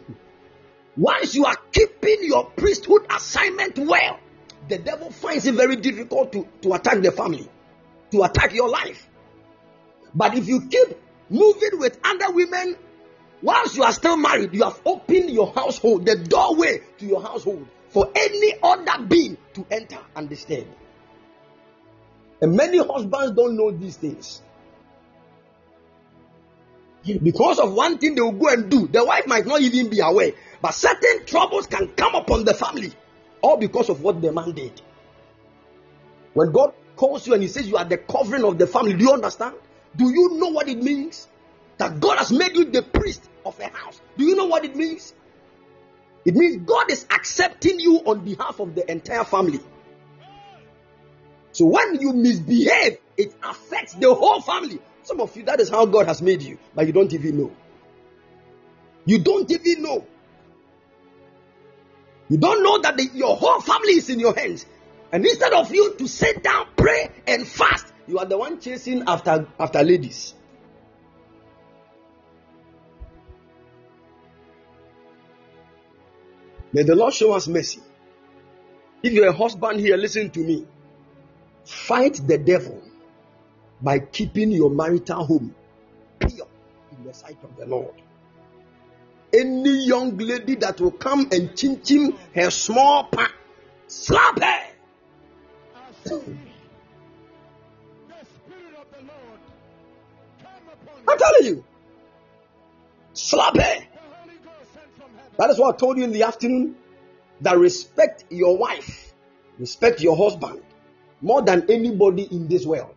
Once 0.97 1.33
you 1.33 1.45
are 1.45 1.55
keeping 1.71 2.17
your 2.23 2.45
priesthood 2.45 3.05
assignment 3.09 3.79
well, 3.79 4.19
the 4.67 4.77
devil 4.77 5.09
finds 5.11 5.45
it 5.45 5.55
very 5.55 5.77
difficult 5.77 6.31
to, 6.33 6.45
to 6.61 6.73
attack 6.73 7.01
the 7.01 7.11
family, 7.11 7.49
to 8.11 8.23
attack 8.23 8.53
your 8.53 8.67
life. 8.67 9.07
But 10.13 10.37
if 10.37 10.47
you 10.47 10.67
keep 10.67 10.99
moving 11.29 11.79
with 11.79 11.97
other 12.03 12.33
women, 12.33 12.75
once 13.41 13.75
you 13.77 13.83
are 13.83 13.93
still 13.93 14.17
married, 14.17 14.53
you 14.53 14.63
have 14.63 14.79
opened 14.85 15.29
your 15.29 15.53
household, 15.53 16.05
the 16.05 16.15
doorway 16.17 16.81
to 16.97 17.05
your 17.05 17.21
household, 17.21 17.65
for 17.89 18.11
any 18.13 18.53
other 18.61 19.03
being 19.03 19.37
to 19.53 19.65
enter 19.71 19.99
and 20.15 20.29
disturb. 20.29 20.67
And 22.41 22.55
many 22.55 22.77
husbands 22.77 23.31
don't 23.31 23.55
know 23.55 23.71
these 23.71 23.97
things. 23.97 24.41
Because 27.03 27.59
of 27.59 27.73
one 27.73 27.97
thing 27.97 28.15
they 28.15 28.21
will 28.21 28.33
go 28.33 28.49
and 28.49 28.69
do, 28.69 28.87
the 28.87 29.03
wife 29.03 29.25
might 29.25 29.45
not 29.45 29.61
even 29.61 29.89
be 29.89 29.99
aware. 30.01 30.33
But 30.61 30.71
certain 30.71 31.25
troubles 31.25 31.67
can 31.67 31.87
come 31.89 32.15
upon 32.15 32.43
the 32.43 32.53
family, 32.53 32.91
all 33.41 33.57
because 33.57 33.89
of 33.89 34.01
what 34.01 34.21
the 34.21 34.33
man 34.33 34.51
did. 34.51 34.81
When 36.33 36.51
God 36.51 36.73
calls 36.97 37.25
you 37.25 37.33
and 37.33 37.41
He 37.41 37.47
says 37.47 37.67
you 37.67 37.77
are 37.77 37.85
the 37.85 37.97
covering 37.97 38.43
of 38.43 38.57
the 38.57 38.67
family, 38.67 38.93
do 38.93 39.05
you 39.05 39.13
understand? 39.13 39.55
Do 39.95 40.09
you 40.09 40.37
know 40.37 40.49
what 40.49 40.67
it 40.67 40.83
means? 40.83 41.27
That 41.77 42.01
God 42.01 42.17
has 42.17 42.31
made 42.31 42.55
you 42.55 42.65
the 42.65 42.81
priest 42.81 43.28
of 43.49 43.59
a 43.59 43.67
house. 43.67 43.99
Do 44.17 44.23
you 44.23 44.35
know 44.35 44.45
what 44.45 44.63
it 44.63 44.75
means? 44.75 45.13
It 46.25 46.35
means 46.35 46.57
God 46.65 46.91
is 46.91 47.05
accepting 47.09 47.79
you 47.79 47.97
on 48.05 48.23
behalf 48.23 48.59
of 48.59 48.75
the 48.75 48.89
entire 48.89 49.23
family. 49.23 49.59
So 51.51 51.65
when 51.65 51.99
you 51.99 52.13
misbehave, 52.13 52.99
it 53.17 53.35
affects 53.43 53.93
the 53.93 54.13
whole 54.13 54.41
family. 54.41 54.79
Some 55.03 55.19
of 55.19 55.35
you, 55.35 55.43
that 55.43 55.59
is 55.59 55.69
how 55.69 55.85
God 55.85 56.07
has 56.07 56.21
made 56.21 56.41
you, 56.41 56.57
but 56.75 56.85
you 56.87 56.93
don't 56.93 57.11
even 57.11 57.37
know. 57.37 57.51
You 59.05 59.19
don't 59.19 59.49
even 59.51 59.83
know. 59.83 60.05
You 62.29 62.37
don't 62.37 62.61
know 62.61 62.79
that 62.81 62.95
the, 62.95 63.09
your 63.13 63.35
whole 63.35 63.59
family 63.59 63.93
is 63.93 64.09
in 64.09 64.19
your 64.19 64.35
hands. 64.35 64.65
And 65.11 65.25
instead 65.25 65.53
of 65.53 65.73
you 65.73 65.95
to 65.95 66.07
sit 66.07 66.43
down, 66.43 66.67
pray, 66.77 67.09
and 67.25 67.47
fast, 67.47 67.91
you 68.07 68.19
are 68.19 68.25
the 68.25 68.37
one 68.37 68.59
chasing 68.59 69.03
after, 69.07 69.47
after 69.59 69.83
ladies. 69.83 70.35
May 76.71 76.83
the 76.83 76.95
Lord 76.95 77.13
show 77.13 77.33
us 77.33 77.47
mercy. 77.47 77.81
If 79.01 79.13
you're 79.13 79.27
a 79.29 79.33
husband 79.33 79.79
here, 79.79 79.97
listen 79.97 80.29
to 80.31 80.39
me. 80.39 80.67
Fight 81.65 82.21
the 82.25 82.37
devil 82.37 82.81
by 83.81 83.99
keeping 83.99 84.51
your 84.51 84.69
marital 84.69 85.25
home 85.25 85.55
pure 86.19 86.47
in 86.97 87.03
the 87.05 87.13
sight 87.13 87.37
of 87.43 87.55
the 87.57 87.65
Lord. 87.65 87.93
Any 89.33 89.85
young 89.85 90.17
lady 90.17 90.55
that 90.55 90.81
will 90.81 90.91
come 90.91 91.29
and 91.31 91.55
chin 91.55 91.81
chin 91.83 92.15
her 92.33 92.49
small 92.49 93.05
part, 93.05 93.31
slap 93.87 94.39
her. 94.39 94.65
I'm 101.07 101.17
telling 101.17 101.45
you, 101.45 101.63
slap 103.13 103.55
her. 103.55 103.98
That 105.39 105.49
is 105.49 105.57
what 105.57 105.75
I 105.75 105.77
told 105.77 105.97
you 105.97 106.03
in 106.03 106.11
the 106.11 106.23
afternoon. 106.23 106.75
That 107.41 107.57
respect 107.57 108.25
your 108.29 108.57
wife, 108.57 109.13
respect 109.57 110.01
your 110.01 110.17
husband 110.17 110.61
more 111.21 111.41
than 111.41 111.65
anybody 111.71 112.23
in 112.23 112.49
this 112.49 112.65
world. 112.65 112.93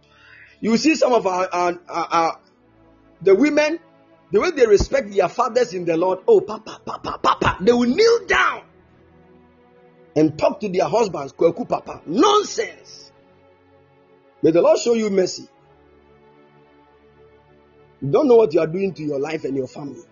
You 0.60 0.76
see 0.76 0.96
some 0.96 1.12
of 1.12 1.24
our, 1.24 1.48
our, 1.52 1.78
our, 1.88 2.06
our 2.10 2.40
the 3.20 3.36
women, 3.36 3.78
the 4.32 4.40
way 4.40 4.50
they 4.50 4.66
respect 4.66 5.12
their 5.12 5.28
fathers 5.28 5.72
in 5.72 5.84
the 5.84 5.96
Lord. 5.96 6.18
Oh, 6.26 6.40
papa, 6.40 6.80
papa, 6.84 7.20
papa. 7.22 7.58
They 7.60 7.72
will 7.72 7.88
kneel 7.88 8.26
down 8.26 8.64
and 10.16 10.36
talk 10.36 10.58
to 10.60 10.68
their 10.68 10.88
husbands. 10.88 11.32
Kweku, 11.32 11.68
papa. 11.68 12.02
Nonsense. 12.06 13.12
May 14.42 14.50
the 14.50 14.62
Lord 14.62 14.80
show 14.80 14.94
you 14.94 15.10
mercy. 15.10 15.48
You 18.00 18.10
don't 18.10 18.26
know 18.26 18.34
what 18.34 18.52
you 18.52 18.58
are 18.58 18.66
doing 18.66 18.92
to 18.94 19.02
your 19.04 19.20
life 19.20 19.44
and 19.44 19.56
your 19.56 19.68
family. 19.68 20.02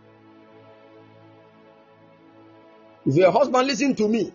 If 3.10 3.16
you're 3.16 3.26
a 3.26 3.32
husband, 3.32 3.66
listen 3.66 3.96
to 3.96 4.06
me. 4.06 4.32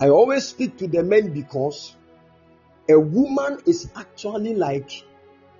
I 0.00 0.08
always 0.08 0.44
speak 0.46 0.78
to 0.78 0.88
the 0.88 1.02
men 1.02 1.34
because 1.34 1.94
a 2.88 2.98
woman 2.98 3.58
is 3.66 3.90
actually 3.94 4.54
like 4.54 5.04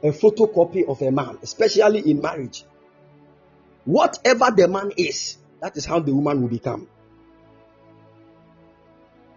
a 0.02 0.06
photocopy 0.08 0.88
of 0.88 1.02
a 1.02 1.10
man, 1.10 1.36
especially 1.42 2.10
in 2.10 2.22
marriage. 2.22 2.64
Whatever 3.84 4.52
the 4.56 4.68
man 4.68 4.92
is, 4.96 5.36
that 5.60 5.76
is 5.76 5.84
how 5.84 6.00
the 6.00 6.14
woman 6.14 6.40
will 6.40 6.48
become. 6.48 6.88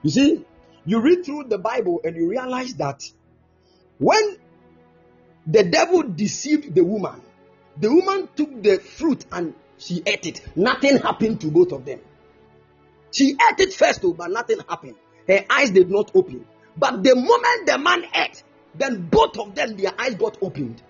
You 0.01 0.10
see, 0.10 0.45
you 0.86 1.01
read 1.01 1.26
through 1.26 1.49
the 1.49 1.58
Bible 1.58 1.99
and 2.05 2.16
you 2.16 2.30
realize 2.30 2.74
that 2.76 3.03
when 3.97 4.38
the 5.45 5.64
devil 5.64 6.03
deceived 6.03 6.74
the 6.74 6.86
woman, 6.86 7.22
the 7.76 7.93
woman 7.93 8.30
took 8.34 8.64
the 8.64 8.78
fruit 8.78 9.26
and 9.30 9.53
she 9.78 10.01
ate 10.05 10.25
it. 10.25 10.41
Nothing 10.55 10.97
happened 10.97 11.41
to 11.41 11.47
both 11.47 11.71
of 11.71 11.86
them. 11.86 11.99
She 13.11 13.32
ate 13.32 13.59
it 13.59 13.73
first, 13.73 14.01
though, 14.01 14.13
but 14.13 14.32
nothing 14.32 14.59
happened. 14.67 14.95
Her 15.28 15.45
eyes 15.49 15.71
did 15.71 15.89
not 15.89 16.11
open. 16.15 16.45
But 16.78 17.03
the 17.03 17.15
moment 17.15 17.65
the 17.65 17.78
man 17.78 18.03
ate, 18.13 18.43
then 18.75 19.07
both 19.07 19.38
of 19.39 19.55
them, 19.55 19.75
their 19.78 19.93
eyes 19.99 20.15
got 20.15 20.38
opened. 20.41 20.82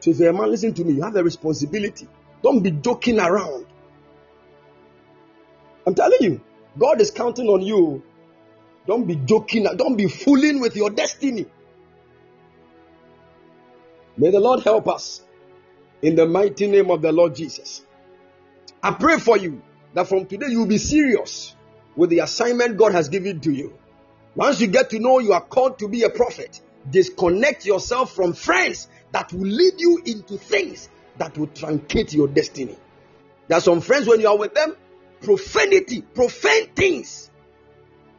So 0.00 0.10
if 0.10 0.18
you're 0.18 0.30
a 0.30 0.32
man, 0.32 0.50
listen 0.50 0.72
to 0.74 0.84
me. 0.84 0.94
You 0.94 1.02
have 1.02 1.16
a 1.16 1.22
responsibility. 1.22 2.08
Don't 2.42 2.62
be 2.62 2.70
joking 2.70 3.20
around. 3.20 3.66
I'm 5.86 5.94
telling 5.94 6.18
you, 6.20 6.40
God 6.78 7.00
is 7.00 7.10
counting 7.10 7.48
on 7.48 7.60
you. 7.60 8.02
Don't 8.86 9.06
be 9.06 9.16
joking. 9.16 9.66
Don't 9.76 9.96
be 9.96 10.08
fooling 10.08 10.60
with 10.60 10.74
your 10.74 10.90
destiny. 10.90 11.46
May 14.20 14.30
the 14.30 14.38
Lord 14.38 14.60
help 14.64 14.86
us 14.86 15.22
in 16.02 16.14
the 16.14 16.26
mighty 16.26 16.66
name 16.66 16.90
of 16.90 17.00
the 17.00 17.10
Lord 17.10 17.34
Jesus. 17.34 17.82
I 18.82 18.90
pray 18.90 19.18
for 19.18 19.38
you 19.38 19.62
that 19.94 20.08
from 20.08 20.26
today 20.26 20.48
you 20.50 20.58
will 20.58 20.66
be 20.66 20.76
serious 20.76 21.56
with 21.96 22.10
the 22.10 22.18
assignment 22.18 22.76
God 22.76 22.92
has 22.92 23.08
given 23.08 23.40
to 23.40 23.50
you. 23.50 23.72
Once 24.34 24.60
you 24.60 24.66
get 24.66 24.90
to 24.90 24.98
know 24.98 25.20
you 25.20 25.32
are 25.32 25.40
called 25.40 25.78
to 25.78 25.88
be 25.88 26.02
a 26.02 26.10
prophet, 26.10 26.60
disconnect 26.90 27.64
yourself 27.64 28.14
from 28.14 28.34
friends 28.34 28.88
that 29.12 29.32
will 29.32 29.46
lead 29.46 29.80
you 29.80 30.02
into 30.04 30.36
things 30.36 30.90
that 31.16 31.38
will 31.38 31.46
truncate 31.46 32.12
your 32.12 32.28
destiny. 32.28 32.76
There 33.48 33.56
are 33.56 33.62
some 33.62 33.80
friends 33.80 34.06
when 34.06 34.20
you 34.20 34.28
are 34.28 34.36
with 34.36 34.52
them, 34.52 34.76
profanity, 35.22 36.02
profane 36.02 36.68
things. 36.74 37.30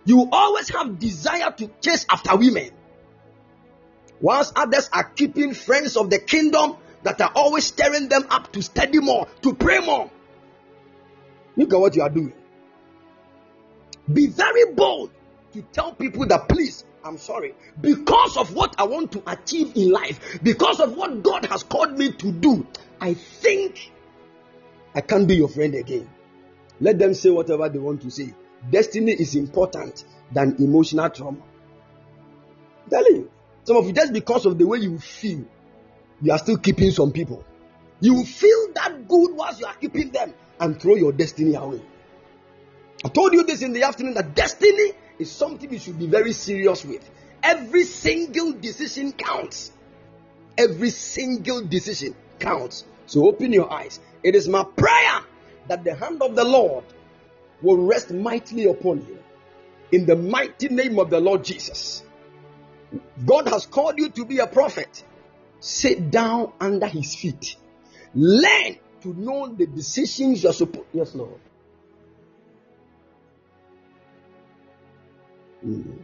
You 0.06 0.28
always 0.32 0.68
have 0.70 0.98
desire 0.98 1.52
to 1.52 1.70
chase 1.80 2.08
after 2.10 2.36
women. 2.38 2.72
Whilst 4.22 4.54
others 4.56 4.90
are 4.94 5.04
keeping 5.04 5.54
friends 5.54 5.98
of 5.98 6.10
the 6.10 6.20
kingdom 6.20 6.78
that 7.04 7.20
are 7.22 7.32
always 7.36 7.66
stirring 7.66 8.08
them 8.08 8.28
up 8.30 8.52
to 8.54 8.62
study 8.62 9.00
more, 9.00 9.28
to 9.42 9.56
pray 9.56 9.80
more. 9.80 10.10
Look 11.56 11.74
at 11.74 11.80
what 11.80 11.96
you 11.96 12.04
are 12.04 12.10
doing. 12.10 12.34
Be 14.12 14.28
very 14.28 14.74
bold 14.74 15.12
to 15.54 15.62
tell 15.62 15.94
people 15.94 16.26
that, 16.28 16.48
please, 16.48 16.86
I'm 17.04 17.18
sorry, 17.18 17.56
because 17.80 18.38
of 18.38 18.54
what 18.54 18.76
I 18.78 18.84
want 18.84 19.12
to 19.14 19.24
achieve 19.26 19.76
in 19.76 19.92
life, 19.92 20.40
because 20.44 20.80
of 20.80 20.96
what 20.96 21.24
God 21.24 21.46
has 21.46 21.64
called 21.64 21.98
me 21.98 22.12
to 22.12 22.32
do, 22.32 22.68
I 23.00 23.16
think 23.16 23.92
I 24.94 25.02
can't 25.02 25.28
be 25.28 25.36
your 25.36 25.50
friend 25.50 25.74
again. 25.76 26.10
Let 26.80 27.00
them 27.00 27.14
say 27.14 27.30
whatever 27.30 27.70
they 27.70 27.80
want 27.80 28.02
to 28.04 28.12
say. 28.12 28.34
Destiny 28.70 29.14
is 29.14 29.36
important 29.36 30.06
than 30.32 30.56
emotional 30.60 31.10
trauma. 31.10 31.40
You. 32.92 33.32
Some 33.64 33.78
of 33.78 33.86
you, 33.86 33.94
just 33.94 34.14
because 34.14 34.46
of 34.46 34.58
the 34.58 34.66
way 34.66 34.80
you 34.80 35.00
feel, 35.00 35.46
you 36.22 36.32
are 36.32 36.38
still 36.38 36.58
keeping 36.58 36.92
some 36.92 37.12
people. 37.12 37.44
You 38.00 38.24
feel 38.26 38.74
that 38.74 39.08
good 39.08 39.36
whilst 39.36 39.60
you 39.60 39.68
are 39.68 39.76
keeping 39.76 40.12
them 40.12 40.34
and 40.60 40.80
throw 40.82 40.96
your 40.96 41.12
destiny 41.12 41.56
away. 41.56 41.82
I 43.04 43.10
told 43.10 43.34
you 43.34 43.44
this 43.44 43.62
in 43.62 43.74
the 43.74 43.84
afternoon 43.84 44.14
that 44.16 44.36
destiny 44.36 44.94
is 45.20 45.32
something 45.32 45.72
you 45.72 45.80
should 45.80 46.00
be 46.00 46.08
very 46.08 46.34
serious 46.34 46.84
with. 46.86 47.08
Every 47.44 47.84
single 47.84 48.54
decision 48.54 49.12
counts. 49.14 49.72
Every 50.58 50.90
single 50.90 51.64
decision 51.64 52.16
counts. 52.40 52.86
So 53.06 53.28
open 53.28 53.54
your 53.54 53.72
eyes. 53.72 54.00
It 54.24 54.36
is 54.36 54.48
my 54.48 54.64
prayer 54.64 55.22
that 55.68 55.84
the 55.84 55.96
hand 55.96 56.22
of 56.22 56.36
the 56.36 56.44
Lord 56.44 56.84
will 57.62 57.78
rest 57.78 58.12
mightily 58.12 58.66
upon 58.66 59.06
you. 59.08 59.20
In 59.92 60.06
the 60.06 60.16
mighty 60.16 60.70
name 60.70 61.00
of 61.00 61.10
the 61.10 61.20
Lord 61.20 61.44
Jesus. 61.44 62.04
God 63.26 63.48
has 63.48 63.66
called 63.66 63.98
you 63.98 64.10
to 64.10 64.26
be 64.26 64.40
a 64.40 64.48
prophet. 64.48 65.04
Sit 65.60 66.12
down 66.12 66.54
under 66.60 66.88
his 66.88 67.16
feet. 67.16 67.56
Learn 68.14 68.78
to 69.02 69.14
know 69.14 69.48
the 69.48 69.68
decisions 69.68 70.44
you're 70.44 70.54
supposed. 70.54 70.88
Yes, 70.94 71.16
Lord. 71.16 71.40
Mm. 75.66 76.00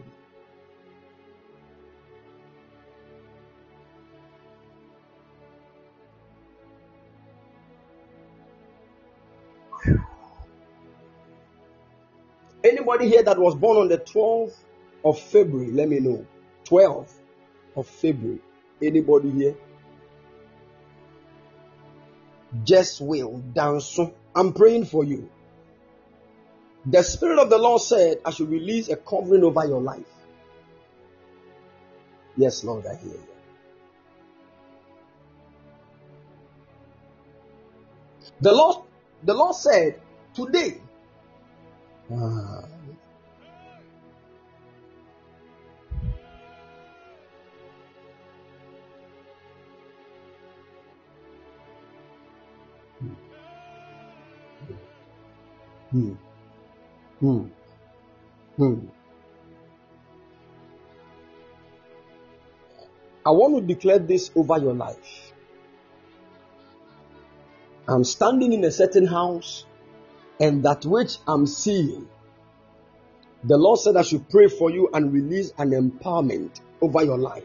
Anybody 12.64 13.08
here 13.08 13.22
that 13.22 13.38
was 13.38 13.54
born 13.54 13.78
on 13.78 13.88
the 13.88 13.98
12th 13.98 14.54
of 15.04 15.18
February, 15.18 15.70
let 15.70 15.88
me 15.88 16.00
know. 16.00 16.26
12th 16.68 17.12
of 17.76 17.86
February. 17.86 18.40
Anybody 18.82 19.30
here? 19.30 19.54
Just 22.64 23.00
will 23.00 23.38
dance. 23.38 23.98
I'm 24.34 24.52
praying 24.52 24.86
for 24.86 25.04
you. 25.04 25.30
The 26.86 27.02
Spirit 27.02 27.38
of 27.38 27.50
the 27.50 27.58
Lord 27.58 27.82
said, 27.82 28.18
I 28.24 28.30
should 28.30 28.48
release 28.48 28.88
a 28.88 28.96
covering 28.96 29.44
over 29.44 29.66
your 29.66 29.80
life. 29.80 30.06
Yes, 32.36 32.64
Lord, 32.64 32.86
I 32.86 32.94
hear 32.94 33.12
you. 33.12 33.28
The 38.40 38.52
Lord, 38.52 38.84
the 39.22 39.34
Lord 39.34 39.54
said, 39.56 40.00
today, 40.34 40.80
ah, 42.12 42.62
Hmm. 55.90 56.12
Hmm. 57.20 57.44
Hmm. 58.56 58.78
I 63.24 63.30
want 63.30 63.56
to 63.56 63.74
declare 63.74 63.98
this 63.98 64.30
over 64.34 64.58
your 64.58 64.74
life. 64.74 65.32
I'm 67.88 68.04
standing 68.04 68.52
in 68.52 68.64
a 68.64 68.70
certain 68.70 69.06
house, 69.06 69.64
and 70.40 70.62
that 70.64 70.84
which 70.84 71.18
I'm 71.26 71.46
seeing, 71.46 72.08
the 73.44 73.56
Lord 73.56 73.80
said 73.80 73.96
I 73.96 74.02
should 74.02 74.28
pray 74.28 74.48
for 74.48 74.70
you 74.70 74.90
and 74.92 75.12
release 75.12 75.52
an 75.58 75.70
empowerment 75.70 76.60
over 76.80 77.02
your 77.04 77.18
life 77.18 77.44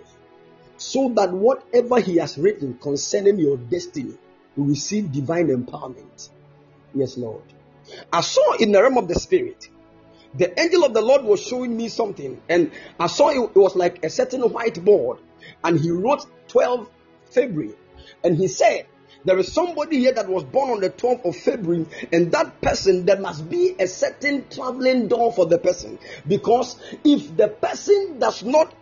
so 0.77 1.09
that 1.15 1.31
whatever 1.31 1.99
He 1.99 2.17
has 2.17 2.37
written 2.37 2.77
concerning 2.77 3.39
your 3.39 3.57
destiny 3.57 4.17
will 4.57 4.65
receive 4.65 5.11
divine 5.11 5.47
empowerment. 5.47 6.29
Yes, 6.93 7.17
Lord. 7.17 7.43
I 8.11 8.21
saw 8.21 8.53
in 8.57 8.71
the 8.71 8.81
realm 8.81 8.97
of 8.97 9.07
the 9.07 9.15
Spirit, 9.15 9.69
the 10.35 10.59
angel 10.59 10.83
of 10.83 10.93
the 10.93 11.01
Lord 11.01 11.23
was 11.23 11.41
showing 11.41 11.75
me 11.75 11.89
something, 11.89 12.41
and 12.49 12.71
I 12.99 13.07
saw 13.07 13.29
it, 13.29 13.55
was 13.55 13.75
like 13.75 14.03
a 14.03 14.09
certain 14.09 14.41
whiteboard, 14.41 15.19
and 15.63 15.79
he 15.79 15.91
wrote 15.91 16.25
12 16.47 16.89
February, 17.31 17.75
and 18.23 18.35
he 18.35 18.47
said, 18.47 18.87
there 19.25 19.37
is 19.37 19.53
somebody 19.53 19.99
here 19.99 20.11
that 20.13 20.27
was 20.27 20.43
born 20.43 20.71
on 20.71 20.81
the 20.81 20.89
12th 20.89 21.25
of 21.25 21.35
February, 21.35 21.85
and 22.11 22.31
that 22.33 22.61
person, 22.61 23.05
there 23.05 23.19
must 23.19 23.49
be 23.49 23.75
a 23.79 23.87
certain 23.87 24.45
traveling 24.49 25.07
door 25.07 25.31
for 25.31 25.45
the 25.45 25.57
person. 25.57 25.97
Because 26.27 26.75
if 27.05 27.35
the 27.37 27.47
person 27.47 28.19
does 28.19 28.43
not 28.43 28.73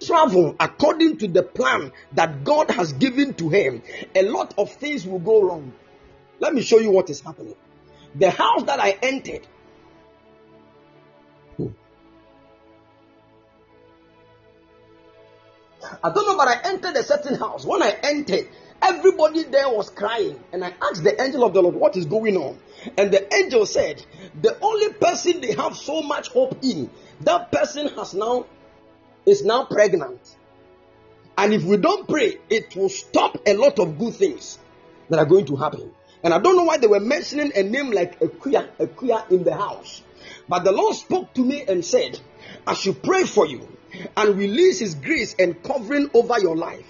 travel 0.00 0.56
according 0.60 1.18
to 1.18 1.28
the 1.28 1.42
plan 1.42 1.92
that 2.12 2.44
God 2.44 2.70
has 2.70 2.92
given 2.92 3.32
to 3.34 3.48
him, 3.48 3.82
a 4.14 4.22
lot 4.22 4.54
of 4.58 4.72
things 4.72 5.06
will 5.06 5.18
go 5.18 5.42
wrong. 5.42 5.72
Let 6.38 6.54
me 6.54 6.60
show 6.62 6.78
you 6.78 6.90
what 6.90 7.08
is 7.08 7.20
happening. 7.20 7.56
The 8.14 8.30
house 8.30 8.64
that 8.64 8.80
I 8.80 8.98
entered, 9.02 9.46
hmm. 11.56 11.68
I 16.02 16.10
don't 16.10 16.26
know, 16.26 16.36
but 16.36 16.48
I 16.48 16.60
entered 16.64 16.96
a 16.96 17.02
certain 17.02 17.36
house. 17.36 17.64
When 17.64 17.82
I 17.82 17.96
entered, 18.02 18.48
everybody 18.82 19.44
there 19.44 19.68
was 19.68 19.90
crying. 19.90 20.42
And 20.52 20.64
I 20.64 20.74
asked 20.82 21.04
the 21.04 21.20
angel 21.20 21.44
of 21.44 21.52
the 21.52 21.62
Lord, 21.62 21.74
What 21.74 21.96
is 21.96 22.06
going 22.06 22.36
on? 22.36 22.58
And 22.96 23.12
the 23.12 23.32
angel 23.34 23.66
said, 23.66 24.04
The 24.40 24.58
only 24.60 24.92
person 24.94 25.40
they 25.40 25.52
have 25.54 25.76
so 25.76 26.02
much 26.02 26.28
hope 26.28 26.58
in, 26.62 26.90
that 27.20 27.52
person 27.52 27.88
has 27.88 28.14
now 28.14 28.46
is 29.26 29.44
now 29.44 29.64
pregnant. 29.64 30.20
And 31.36 31.54
if 31.54 31.62
we 31.64 31.76
don't 31.76 32.08
pray, 32.08 32.38
it 32.48 32.74
will 32.76 32.88
stop 32.88 33.38
a 33.46 33.54
lot 33.54 33.78
of 33.78 33.98
good 33.98 34.14
things 34.14 34.58
that 35.08 35.18
are 35.18 35.26
going 35.26 35.46
to 35.46 35.56
happen. 35.56 35.92
And 36.22 36.34
I 36.34 36.38
don't 36.38 36.56
know 36.56 36.64
why 36.64 36.78
they 36.78 36.86
were 36.86 37.00
mentioning 37.00 37.52
a 37.54 37.62
name 37.62 37.90
like 37.90 38.20
Akuya, 38.20 38.68
Akuya 38.78 39.30
in 39.30 39.44
the 39.44 39.54
house. 39.54 40.02
But 40.48 40.64
the 40.64 40.72
Lord 40.72 40.94
spoke 40.94 41.32
to 41.34 41.44
me 41.44 41.64
and 41.66 41.84
said, 41.84 42.20
I 42.66 42.74
should 42.74 43.02
pray 43.02 43.24
for 43.24 43.46
you 43.46 43.66
and 44.16 44.36
release 44.36 44.80
His 44.80 44.94
grace 44.94 45.34
and 45.38 45.62
covering 45.62 46.10
over 46.12 46.38
your 46.38 46.56
life. 46.56 46.86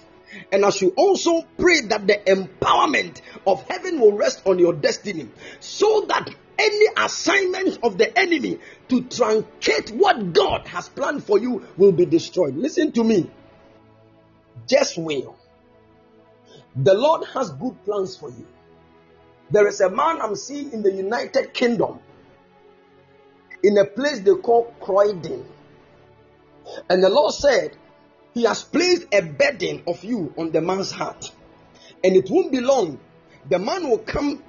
And 0.53 0.65
I 0.65 0.71
should 0.71 0.95
also 0.97 1.43
pray 1.59 1.81
that 1.83 2.07
the 2.07 2.15
empowerment 2.27 3.21
of 3.47 3.63
heaven 3.69 4.01
will 4.01 4.13
rest 4.17 4.43
on 4.47 4.59
your 4.59 4.73
destiny 4.73 5.29
so 5.61 6.03
that 6.09 6.29
any 6.59 6.87
assignment 6.97 7.79
of 7.83 7.99
the 7.99 8.17
enemy 8.19 8.59
to 8.89 9.03
truncate 9.03 9.93
what 9.93 10.33
God 10.33 10.67
has 10.69 10.89
planned 10.89 11.25
for 11.25 11.39
you 11.39 11.67
will 11.77 11.93
be 11.93 12.05
destroyed. 12.05 12.57
Listen 12.57 12.93
to 12.93 13.05
me. 13.05 13.31
Just 14.67 14.99
will. 14.99 15.37
The 16.77 16.95
Lord 16.95 17.25
has 17.35 17.51
good 17.51 17.83
plans 17.85 18.17
for 18.17 18.31
you. 18.31 18.47
There 19.51 19.67
is 19.67 19.81
a 19.81 19.91
man 19.91 20.21
I'm 20.21 20.37
seeing 20.37 20.73
in 20.73 20.83
the 20.83 20.93
United 20.93 21.53
Kingdom 21.53 21.99
in 23.63 23.77
a 23.79 23.85
place 23.85 24.21
they 24.21 24.35
call 24.35 24.75
Croydon. 24.81 25.45
And 26.89 27.03
the 27.03 27.09
Lord 27.09 27.35
said, 27.35 27.77
He 28.33 28.45
has 28.45 28.63
placed 28.63 29.07
a 29.13 29.23
burden 29.23 29.83
of 29.87 30.05
you 30.05 30.33
on 30.39 30.53
the 30.53 30.61
man's 30.61 30.93
heart. 30.93 31.33
And 32.03 32.17
it 32.17 32.31
won't 32.31 32.53
be 32.53 32.61
long. 32.61 32.99
The 33.49 33.59
man 33.59 33.89
will 33.89 33.99
come 33.99 34.43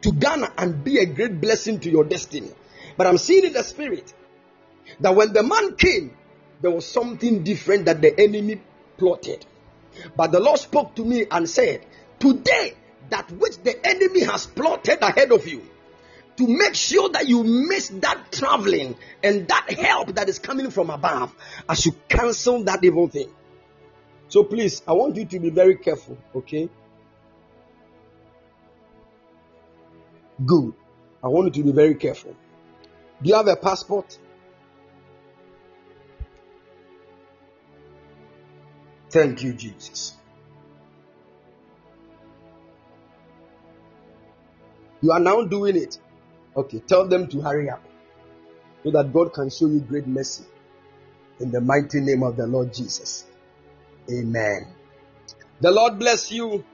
to 0.00 0.12
Ghana 0.12 0.52
and 0.58 0.82
be 0.82 0.98
a 0.98 1.06
great 1.06 1.40
blessing 1.40 1.80
to 1.80 1.90
your 1.90 2.04
destiny. 2.04 2.50
But 2.96 3.06
I'm 3.06 3.18
seeing 3.18 3.44
in 3.44 3.52
the 3.52 3.62
spirit 3.62 4.12
that 5.00 5.14
when 5.14 5.32
the 5.32 5.42
man 5.42 5.76
came, 5.76 6.16
there 6.62 6.70
was 6.70 6.86
something 6.86 7.44
different 7.44 7.84
that 7.84 8.00
the 8.00 8.18
enemy 8.18 8.60
plotted. 8.96 9.44
But 10.16 10.32
the 10.32 10.40
Lord 10.40 10.58
spoke 10.58 10.94
to 10.96 11.04
me 11.04 11.26
and 11.30 11.48
said, 11.48 11.84
Today, 12.18 12.74
that 13.10 13.30
which 13.32 13.58
the 13.58 13.86
enemy 13.86 14.24
has 14.24 14.46
plotted 14.46 15.02
ahead 15.02 15.32
of 15.32 15.46
you, 15.46 15.62
to 16.36 16.46
make 16.46 16.74
sure 16.74 17.08
that 17.10 17.26
you 17.26 17.42
miss 17.42 17.88
that 17.88 18.30
traveling 18.30 18.94
and 19.22 19.48
that 19.48 19.70
help 19.70 20.14
that 20.14 20.28
is 20.28 20.38
coming 20.38 20.70
from 20.70 20.90
above, 20.90 21.34
I 21.68 21.74
should 21.74 22.08
cancel 22.08 22.62
that 22.64 22.84
evil 22.84 23.08
thing. 23.08 23.30
So 24.28 24.44
please, 24.44 24.82
I 24.86 24.92
want 24.92 25.16
you 25.16 25.24
to 25.24 25.38
be 25.38 25.50
very 25.50 25.76
careful, 25.76 26.18
okay? 26.34 26.68
Good. 30.44 30.74
I 31.22 31.28
want 31.28 31.56
you 31.56 31.62
to 31.62 31.70
be 31.70 31.74
very 31.74 31.94
careful. 31.94 32.36
Do 33.22 33.28
you 33.30 33.34
have 33.34 33.48
a 33.48 33.56
passport? 33.56 34.18
Thank 39.08 39.42
you, 39.42 39.54
Jesus. 39.54 40.15
You 45.02 45.12
are 45.12 45.20
now 45.20 45.42
doing 45.44 45.76
it. 45.76 45.98
Okay, 46.56 46.80
tell 46.80 47.06
them 47.06 47.28
to 47.28 47.40
hurry 47.40 47.68
up 47.68 47.82
so 48.82 48.90
that 48.90 49.12
God 49.12 49.32
can 49.32 49.50
show 49.50 49.66
you 49.66 49.80
great 49.80 50.06
mercy. 50.06 50.44
In 51.40 51.50
the 51.50 51.60
mighty 51.60 52.00
name 52.00 52.22
of 52.22 52.36
the 52.36 52.46
Lord 52.46 52.72
Jesus. 52.72 53.26
Amen. 54.10 54.68
The 55.60 55.70
Lord 55.70 55.98
bless 55.98 56.30
you 56.30 56.64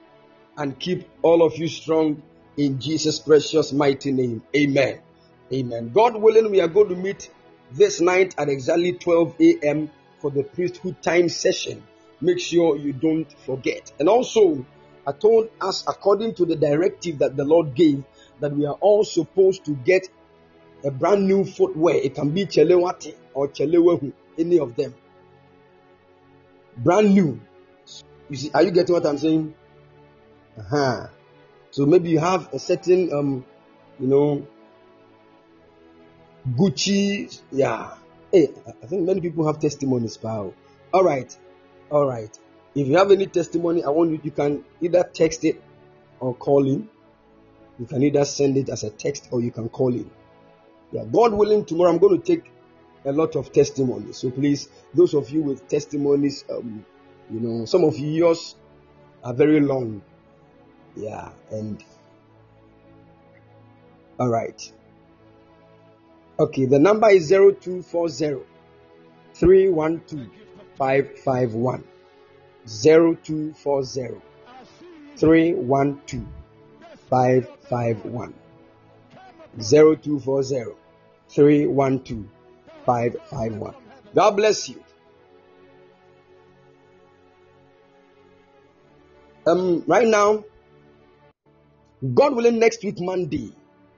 and 0.57 0.79
keep 0.79 1.09
all 1.21 1.43
of 1.43 1.57
you 1.57 1.67
strong 1.67 2.21
in 2.55 2.79
Jesus' 2.79 3.19
precious 3.19 3.73
mighty 3.73 4.11
name. 4.11 4.43
Amen. 4.55 4.99
Amen. 5.51 5.91
God 5.93 6.15
willing, 6.15 6.49
we 6.51 6.61
are 6.61 6.67
going 6.67 6.89
to 6.89 6.95
meet 6.95 7.29
this 7.71 7.99
night 7.99 8.35
at 8.37 8.49
exactly 8.49 8.93
12 8.93 9.35
a.m. 9.41 9.89
for 10.19 10.31
the 10.31 10.43
priesthood 10.43 11.01
time 11.01 11.29
session. 11.29 11.83
Make 12.21 12.39
sure 12.39 12.77
you 12.77 12.93
don't 12.93 13.29
forget. 13.45 13.91
And 13.99 14.07
also, 14.07 14.65
I 15.05 15.11
told 15.11 15.49
us 15.59 15.83
according 15.87 16.35
to 16.35 16.45
the 16.45 16.55
directive 16.55 17.19
that 17.19 17.35
the 17.35 17.43
Lord 17.43 17.75
gave 17.75 18.03
that 18.43 18.53
we 18.53 18.65
are 18.65 18.77
all 18.81 19.05
supposed 19.05 19.63
to 19.63 19.71
get 19.71 20.09
a 20.83 20.91
brand 20.91 21.25
new 21.25 21.45
footwear. 21.45 21.95
It 21.95 22.13
can 22.13 22.31
be 22.31 22.45
Chelewati 22.45 23.15
or 23.33 23.47
Chelewehu, 23.47 24.11
any 24.37 24.59
of 24.59 24.75
them. 24.75 24.93
Brand 26.75 27.13
new. 27.13 27.39
You 28.29 28.35
see, 28.35 28.51
are 28.53 28.61
you 28.61 28.71
getting 28.71 28.91
what 28.91 29.05
I'm 29.05 29.17
saying? 29.17 29.55
Uh-huh. 30.59 31.07
So 31.71 31.85
maybe 31.85 32.09
you 32.09 32.19
have 32.19 32.53
a 32.53 32.59
certain, 32.59 33.13
um, 33.13 33.45
you 33.97 34.07
know, 34.07 34.45
Gucci. 36.45 37.41
Yeah. 37.49 37.93
Hey, 38.29 38.49
I 38.83 38.87
think 38.87 39.03
many 39.03 39.21
people 39.21 39.47
have 39.47 39.59
testimonies, 39.59 40.17
pal. 40.17 40.53
All 40.93 41.03
right. 41.05 41.33
All 41.89 42.05
right. 42.05 42.37
If 42.75 42.87
you 42.87 42.97
have 42.97 43.09
any 43.11 43.27
testimony, 43.27 43.85
I 43.85 43.89
want 43.89 44.11
you, 44.11 44.19
you 44.21 44.31
can 44.31 44.65
either 44.81 45.09
text 45.13 45.45
it 45.45 45.61
or 46.19 46.35
call 46.35 46.67
in. 46.67 46.89
You 47.79 47.85
can 47.85 48.03
either 48.03 48.25
send 48.25 48.57
it 48.57 48.69
as 48.69 48.83
a 48.83 48.89
text 48.89 49.29
or 49.31 49.41
you 49.41 49.51
can 49.51 49.69
call 49.69 49.93
in. 49.93 50.09
Yeah, 50.91 51.05
God 51.05 51.33
willing, 51.33 51.65
tomorrow 51.65 51.91
I'm 51.91 51.97
going 51.97 52.21
to 52.21 52.25
take 52.25 52.51
a 53.05 53.11
lot 53.11 53.35
of 53.35 53.51
testimonies. 53.51 54.17
So 54.17 54.29
please, 54.29 54.69
those 54.93 55.13
of 55.13 55.29
you 55.29 55.41
with 55.41 55.67
testimonies, 55.67 56.45
um, 56.49 56.85
you 57.31 57.39
know, 57.39 57.65
some 57.65 57.83
of 57.83 57.97
yours 57.97 58.55
are 59.23 59.33
very 59.33 59.59
long. 59.59 60.01
Yeah, 60.95 61.29
and 61.49 61.83
all 64.19 64.29
right. 64.29 64.71
Okay, 66.39 66.65
the 66.65 66.79
number 66.79 67.09
is 67.09 67.29
0240 67.29 68.43
312 69.33 70.29
551. 70.77 71.83
0240 72.65 74.21
312 75.15 76.25
551. 77.13 78.33
0240 79.59 80.73
312 81.29 82.25
551. 82.87 83.75
God 84.15 84.31
bless 84.31 84.69
you. 84.69 84.83
Um, 89.45 89.83
right 89.85 90.07
now, 90.07 90.43
God 92.15 92.35
willing, 92.35 92.57
next 92.57 92.83
week, 92.83 92.99
Monday, 92.99 93.53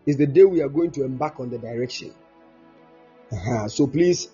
is 0.06 0.18
the 0.18 0.28
day 0.28 0.44
we 0.44 0.62
are 0.62 0.68
going 0.68 0.92
to 0.92 1.06
embark 1.06 1.40
on 1.40 1.50
the 1.50 1.58
direction. 1.58 2.14
Uh-huh. 3.32 3.70
So 3.70 3.88
please 3.88 4.28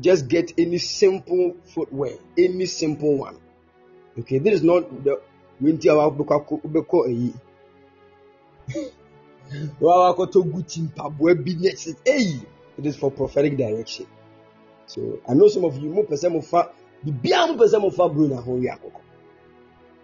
just 0.00 0.26
get 0.26 0.52
any 0.58 0.78
simple 0.78 1.54
footwear, 1.62 2.16
any 2.36 2.66
simple 2.66 3.16
one. 3.16 3.38
Okay, 4.18 4.38
this 4.38 4.54
is 4.54 4.62
not 4.64 5.04
the 5.04 5.20
winter 5.60 5.92
Hey, 12.04 12.40
it 12.78 12.86
is 12.86 12.96
for 12.96 13.10
prophetic 13.10 13.56
direction. 13.56 14.06
So 14.86 15.20
I 15.28 15.34
know 15.34 15.48
some 15.48 15.64
of 15.64 15.76
you 15.78 15.90
the 16.08 16.16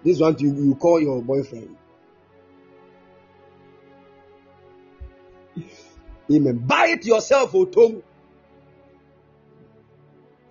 This 0.04 0.18
one 0.20 0.36
you, 0.38 0.54
you 0.54 0.74
call 0.74 1.00
your 1.00 1.22
boyfriend. 1.22 1.76
Amen. 6.32 6.58
Buy 6.58 6.88
it 6.88 7.04
yourself, 7.04 7.54
oh, 7.54 7.66
Otom. 7.66 8.02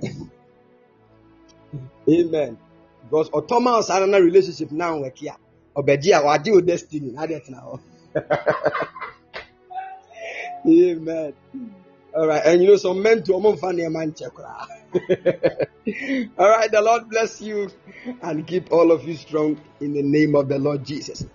Amen. 2.10 2.58
Because 3.04 3.30
Ottoman's 3.32 3.90
are 3.90 4.04
in 4.04 4.14
a 4.14 4.22
relationship 4.22 4.72
now 4.72 5.00
with 5.00 5.16
Kia. 5.16 5.36
Obedia, 5.76 6.22
what 6.24 6.44
do 6.44 6.62
destiny? 6.62 7.14
now. 7.50 7.80
Amen. 10.68 11.34
All 12.16 12.28
right, 12.28 12.42
and 12.46 12.62
you 12.62 12.70
know 12.70 12.78
some 12.78 13.02
men 13.02 13.24
to 13.24 13.36
a 13.36 13.58
funny 13.58 13.88
man 13.88 14.14
check. 14.14 14.38
All 14.40 14.68
right, 16.50 16.72
the 16.72 16.82
Lord 16.82 17.10
bless 17.10 17.42
you 17.42 17.70
and 18.22 18.46
keep 18.48 18.72
all 18.72 18.92
of 18.92 19.08
you 19.08 19.16
strong 19.16 19.60
in 19.80 19.94
the 19.94 20.02
name 20.02 20.36
of 20.36 20.50
the 20.50 20.58
Lord 20.58 20.84
Jesus. 20.84 21.26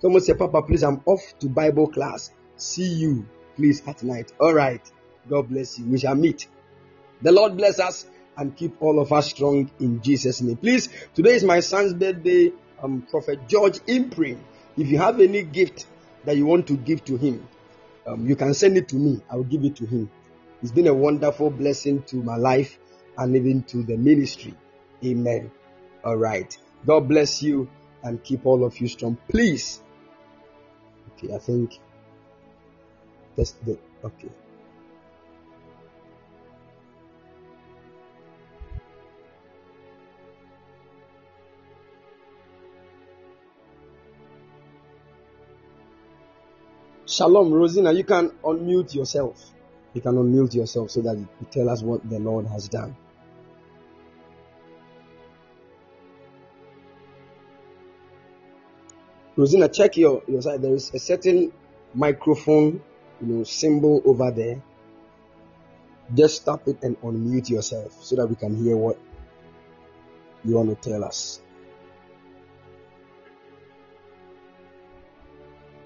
Someone 0.00 0.20
say, 0.20 0.34
Papa, 0.34 0.62
please, 0.62 0.82
I'm 0.82 1.00
off 1.06 1.20
to 1.38 1.48
Bible 1.48 1.88
class. 1.88 2.30
See 2.56 2.86
you, 2.86 3.26
please, 3.56 3.82
at 3.86 4.02
night. 4.02 4.32
All 4.40 4.52
right. 4.52 4.82
God 5.28 5.48
bless 5.48 5.78
you. 5.78 5.86
We 5.86 5.98
shall 5.98 6.14
meet. 6.14 6.46
The 7.22 7.32
Lord 7.32 7.56
bless 7.56 7.80
us 7.80 8.06
and 8.36 8.54
keep 8.56 8.80
all 8.82 9.00
of 9.00 9.12
us 9.12 9.30
strong 9.30 9.70
in 9.80 10.02
Jesus' 10.02 10.42
name. 10.42 10.56
Please, 10.56 10.88
today 11.14 11.34
is 11.36 11.44
my 11.44 11.60
son's 11.60 11.94
birthday. 11.94 12.52
Um, 12.82 13.06
Prophet 13.10 13.48
George 13.48 13.78
Imprim. 13.86 14.38
If 14.76 14.88
you 14.88 14.98
have 14.98 15.20
any 15.20 15.42
gift 15.42 15.86
that 16.24 16.36
you 16.36 16.46
want 16.46 16.66
to 16.68 16.76
give 16.76 17.04
to 17.06 17.16
him, 17.16 17.46
um, 18.06 18.26
you 18.26 18.36
can 18.36 18.54
send 18.54 18.76
it 18.76 18.88
to 18.88 18.96
me. 18.96 19.20
I 19.30 19.36
will 19.36 19.44
give 19.44 19.64
it 19.64 19.76
to 19.76 19.86
him. 19.86 20.10
It's 20.62 20.72
been 20.72 20.86
a 20.86 20.94
wonderful 20.94 21.50
blessing 21.50 22.02
to 22.04 22.16
my 22.16 22.36
life 22.36 22.78
and 23.18 23.36
even 23.36 23.62
to 23.64 23.82
the 23.82 23.96
ministry. 23.96 24.54
Amen. 25.04 25.50
All 26.04 26.16
right. 26.16 26.56
God 26.86 27.08
bless 27.08 27.42
you 27.42 27.68
and 28.02 28.22
keep 28.22 28.46
all 28.46 28.64
of 28.64 28.78
you 28.78 28.88
strong. 28.88 29.16
Please. 29.28 29.82
Okay, 31.12 31.34
I 31.34 31.38
think 31.38 31.78
that's 33.36 33.52
the 33.64 33.78
okay. 34.04 34.30
Shalom, 47.14 47.52
Rosina. 47.52 47.92
You 47.92 48.02
can 48.02 48.30
unmute 48.42 48.92
yourself. 48.92 49.40
You 49.92 50.00
can 50.00 50.16
unmute 50.16 50.52
yourself 50.52 50.90
so 50.90 51.00
that 51.02 51.16
you 51.16 51.28
tell 51.48 51.70
us 51.70 51.80
what 51.80 52.10
the 52.10 52.18
Lord 52.18 52.44
has 52.46 52.68
done. 52.68 52.96
Rosina, 59.36 59.68
check 59.68 59.96
your, 59.96 60.24
your 60.26 60.42
side. 60.42 60.60
There 60.60 60.74
is 60.74 60.92
a 60.92 60.98
certain 60.98 61.52
microphone, 61.94 62.82
you 63.20 63.26
know, 63.28 63.44
symbol 63.44 64.02
over 64.04 64.32
there. 64.32 64.60
Just 66.12 66.44
tap 66.44 66.66
it 66.66 66.82
and 66.82 67.00
unmute 67.00 67.48
yourself 67.48 67.96
so 68.02 68.16
that 68.16 68.26
we 68.26 68.34
can 68.34 68.56
hear 68.56 68.76
what 68.76 68.98
you 70.44 70.56
want 70.56 70.82
to 70.82 70.90
tell 70.90 71.04
us. 71.04 71.40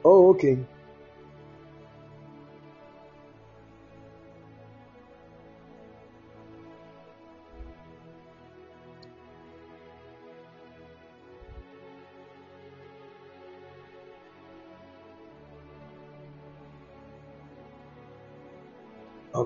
Oh, 0.03 0.31
okay. 0.31 0.59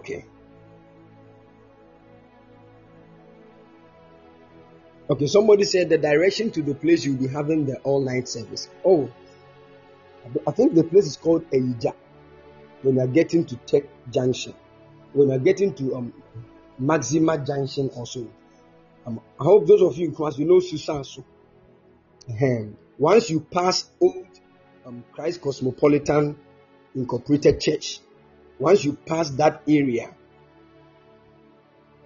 Okay. 0.03 0.25
Okay, 5.09 5.27
somebody 5.29 5.63
said 5.63 5.91
the 5.91 5.99
direction 5.99 6.51
to 6.51 6.63
the 6.63 6.75
place 6.75 7.05
you'll 7.05 7.19
be 7.19 7.29
having 7.29 7.67
the 7.67 7.77
all 7.81 8.01
night 8.01 8.27
service. 8.27 8.69
Oh, 8.85 9.09
I 10.45 10.51
think 10.51 10.75
the 10.75 10.83
place 10.83 11.07
is 11.07 11.17
called 11.17 11.49
Eija. 11.51 11.93
When 12.83 12.97
you're 12.97 13.07
getting 13.07 13.45
to 13.47 13.57
Tech 13.59 13.85
Junction, 14.11 14.55
when 15.13 15.29
you're 15.29 15.39
getting 15.39 15.73
to 15.75 15.95
um, 15.95 16.13
Maxima 16.79 17.39
Junction, 17.39 17.91
also. 17.91 18.29
Um, 19.07 19.21
I 19.39 19.45
hope 19.45 19.69
those 19.69 19.83
of 19.83 19.97
you 19.97 20.09
in 20.09 20.15
class, 20.15 20.37
you 20.37 20.47
know 20.47 20.59
Susanso. 20.59 21.23
Um, 22.29 22.77
once 22.99 23.31
you 23.31 23.41
pass 23.41 23.89
old 24.01 24.27
um, 24.85 25.05
Christ 25.13 25.41
Cosmopolitan 25.41 26.37
Incorporated 26.97 27.61
Church, 27.61 28.01
once 28.63 28.85
you 28.85 28.93
pass 29.07 29.31
that 29.31 29.63
area, 29.69 30.15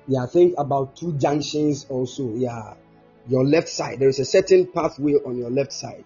yeah, 0.08 0.22
I 0.22 0.26
think 0.26 0.54
about 0.56 0.96
two 0.96 1.12
junctions 1.18 1.86
also. 1.88 2.34
Yeah, 2.34 2.74
your 3.28 3.44
left 3.44 3.68
side. 3.68 3.98
There 3.98 4.08
is 4.08 4.18
a 4.20 4.24
certain 4.24 4.66
pathway 4.66 5.14
on 5.14 5.36
your 5.36 5.50
left 5.50 5.72
side. 5.72 6.04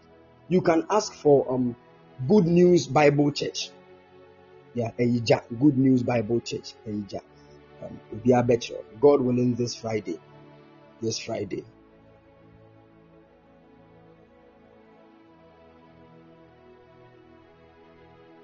You 0.48 0.60
can 0.62 0.86
ask 0.90 1.12
for 1.14 1.50
um 1.52 1.76
Good 2.26 2.46
News 2.46 2.86
Bible 2.86 3.30
Church. 3.30 3.70
Yeah, 4.74 4.90
Ejija, 4.98 5.42
Good 5.60 5.78
News 5.78 6.02
Bible 6.02 6.40
Church, 6.40 6.74
Ejija. 6.86 7.20
Um. 7.82 8.00
God 9.00 9.20
willing, 9.20 9.54
this 9.54 9.74
Friday. 9.74 10.18
This 11.00 11.18
Friday. 11.18 11.64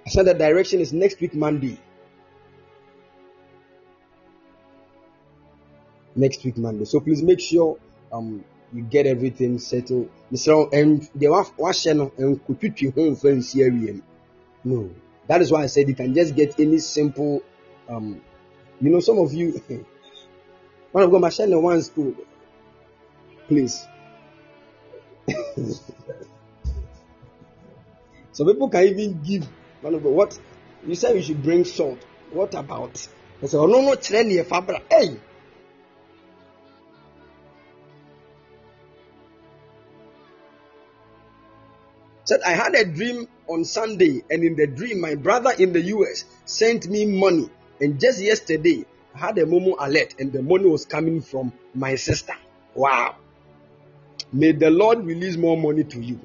I 0.07 0.09
said 0.09 0.27
the 0.27 0.35
direction 0.35 0.81
is 0.81 0.93
next 0.93 1.21
week 1.21 1.35
Monday. 1.35 1.79
Next 6.17 6.45
week 6.45 6.57
Monday. 6.57 6.85
So 6.85 7.01
please 7.01 7.23
make 7.23 7.41
sure 7.41 7.79
um 8.13 8.45
you 8.73 8.83
get 8.83 9.07
everything 9.07 9.59
settled. 9.59 10.11
Mr. 10.33 10.73
And 10.73 11.09
the 11.15 11.29
one 11.29 11.45
and 12.19 12.45
kututwi 12.47 12.95
home 12.95 13.15
fancy 13.17 13.63
area. 13.63 14.01
No. 14.65 14.91
That 15.29 15.43
is 15.43 15.53
why 15.53 15.63
I 15.63 15.67
said 15.67 15.89
you 15.89 15.95
can 15.95 16.15
just 16.15 16.35
get 16.35 16.59
any 16.59 16.79
simple 16.79 17.43
um 17.89 18.21
you 18.81 18.91
know 18.91 19.01
some 19.01 19.19
of 19.19 19.33
you 19.33 19.61
one 20.93 21.05
of 21.05 21.13
my 21.13 21.31
channel 21.31 21.63
one 21.63 21.83
school 21.83 22.15
please 23.49 23.87
some 28.33 28.47
people 28.47 28.69
can 28.69 28.85
even 28.85 29.23
give 29.23 29.49
one 29.81 29.95
of 29.95 30.03
the 30.03 30.09
what 30.09 30.39
you 30.87 30.95
said 30.95 31.17
you 31.17 31.23
should 31.23 31.43
bring 31.43 31.65
salt 31.65 31.99
what 32.31 32.55
about 32.55 33.09
I 33.43 33.47
said 33.47 33.59
oh 33.59 33.67
no 33.67 33.81
no 33.83 33.95
trend 33.95 34.31
fabra 34.47 34.83
hey 34.91 35.19
said 42.27 42.41
I 42.45 42.53
had 42.53 42.75
a 42.75 42.85
dream 42.85 43.29
on 43.49 43.65
Sunday, 43.65 44.23
and 44.31 44.43
in 44.43 44.57
the 44.57 44.67
dream, 44.67 45.01
my 45.01 45.15
brother 45.15 45.53
in 45.59 45.73
the 45.73 45.81
US 45.81 46.25
sent 46.45 46.89
me 46.89 47.07
money. 47.07 47.49
And 47.81 48.01
just 48.01 48.21
yesterday, 48.21 48.85
I 49.15 49.19
had 49.19 49.39
a 49.39 49.45
Momo 49.45 49.77
alert, 49.79 50.17
and 50.19 50.33
the 50.33 50.43
money 50.43 50.67
was 50.69 50.85
coming 50.85 51.23
from 51.23 51.53
my 51.75 51.95
sister. 51.95 52.35
Wow. 52.75 53.17
May 54.33 54.53
the 54.53 54.71
Lord 54.71 55.05
release 55.05 55.37
more 55.37 55.57
money 55.57 55.85
to 55.85 56.01
you 56.01 56.21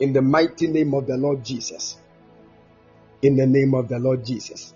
in 0.00 0.12
the 0.12 0.22
mighty 0.22 0.68
name 0.68 0.94
of 0.94 1.06
the 1.06 1.16
Lord 1.16 1.44
Jesus. 1.44 1.98
In 3.22 3.36
the 3.36 3.46
name 3.46 3.74
of 3.74 3.88
the 3.88 3.98
Lord 3.98 4.24
Jesus. 4.24 4.74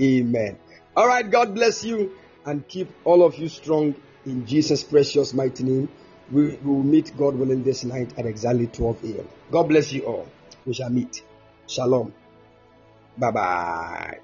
Amen. 0.00 0.58
All 0.96 1.06
right, 1.06 1.28
God 1.28 1.54
bless 1.54 1.84
you 1.84 2.12
and 2.44 2.66
keep 2.68 2.88
all 3.04 3.24
of 3.24 3.36
you 3.36 3.48
strong 3.48 3.94
in 4.24 4.46
Jesus' 4.46 4.84
precious 4.84 5.34
mighty 5.34 5.64
name. 5.64 5.88
We 6.30 6.56
will 6.64 6.82
meet, 6.82 7.16
God 7.16 7.36
willing, 7.36 7.62
this 7.62 7.84
night 7.84 8.12
at 8.18 8.26
exactly 8.26 8.66
12 8.66 9.04
a.m. 9.04 9.28
God 9.50 9.68
bless 9.68 9.92
you 9.92 10.02
all. 10.02 10.26
We 10.64 10.74
shall 10.74 10.90
meet. 10.90 11.22
Shalom. 11.68 12.12
Bye 13.16 13.30
bye. 13.30 14.18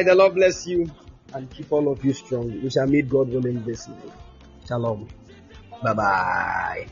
Right, 0.00 0.06
the 0.06 0.14
Lord 0.14 0.34
bless 0.34 0.66
you 0.66 0.90
and 1.34 1.50
keep 1.50 1.70
all 1.70 1.92
of 1.92 2.02
you 2.02 2.14
strong. 2.14 2.58
We 2.62 2.70
shall 2.70 2.86
meet 2.86 3.06
God 3.06 3.28
willing 3.28 3.62
this 3.64 3.86
night. 3.86 4.12
Shalom. 4.66 5.06
Bye 5.82 5.92
bye. 5.92 6.86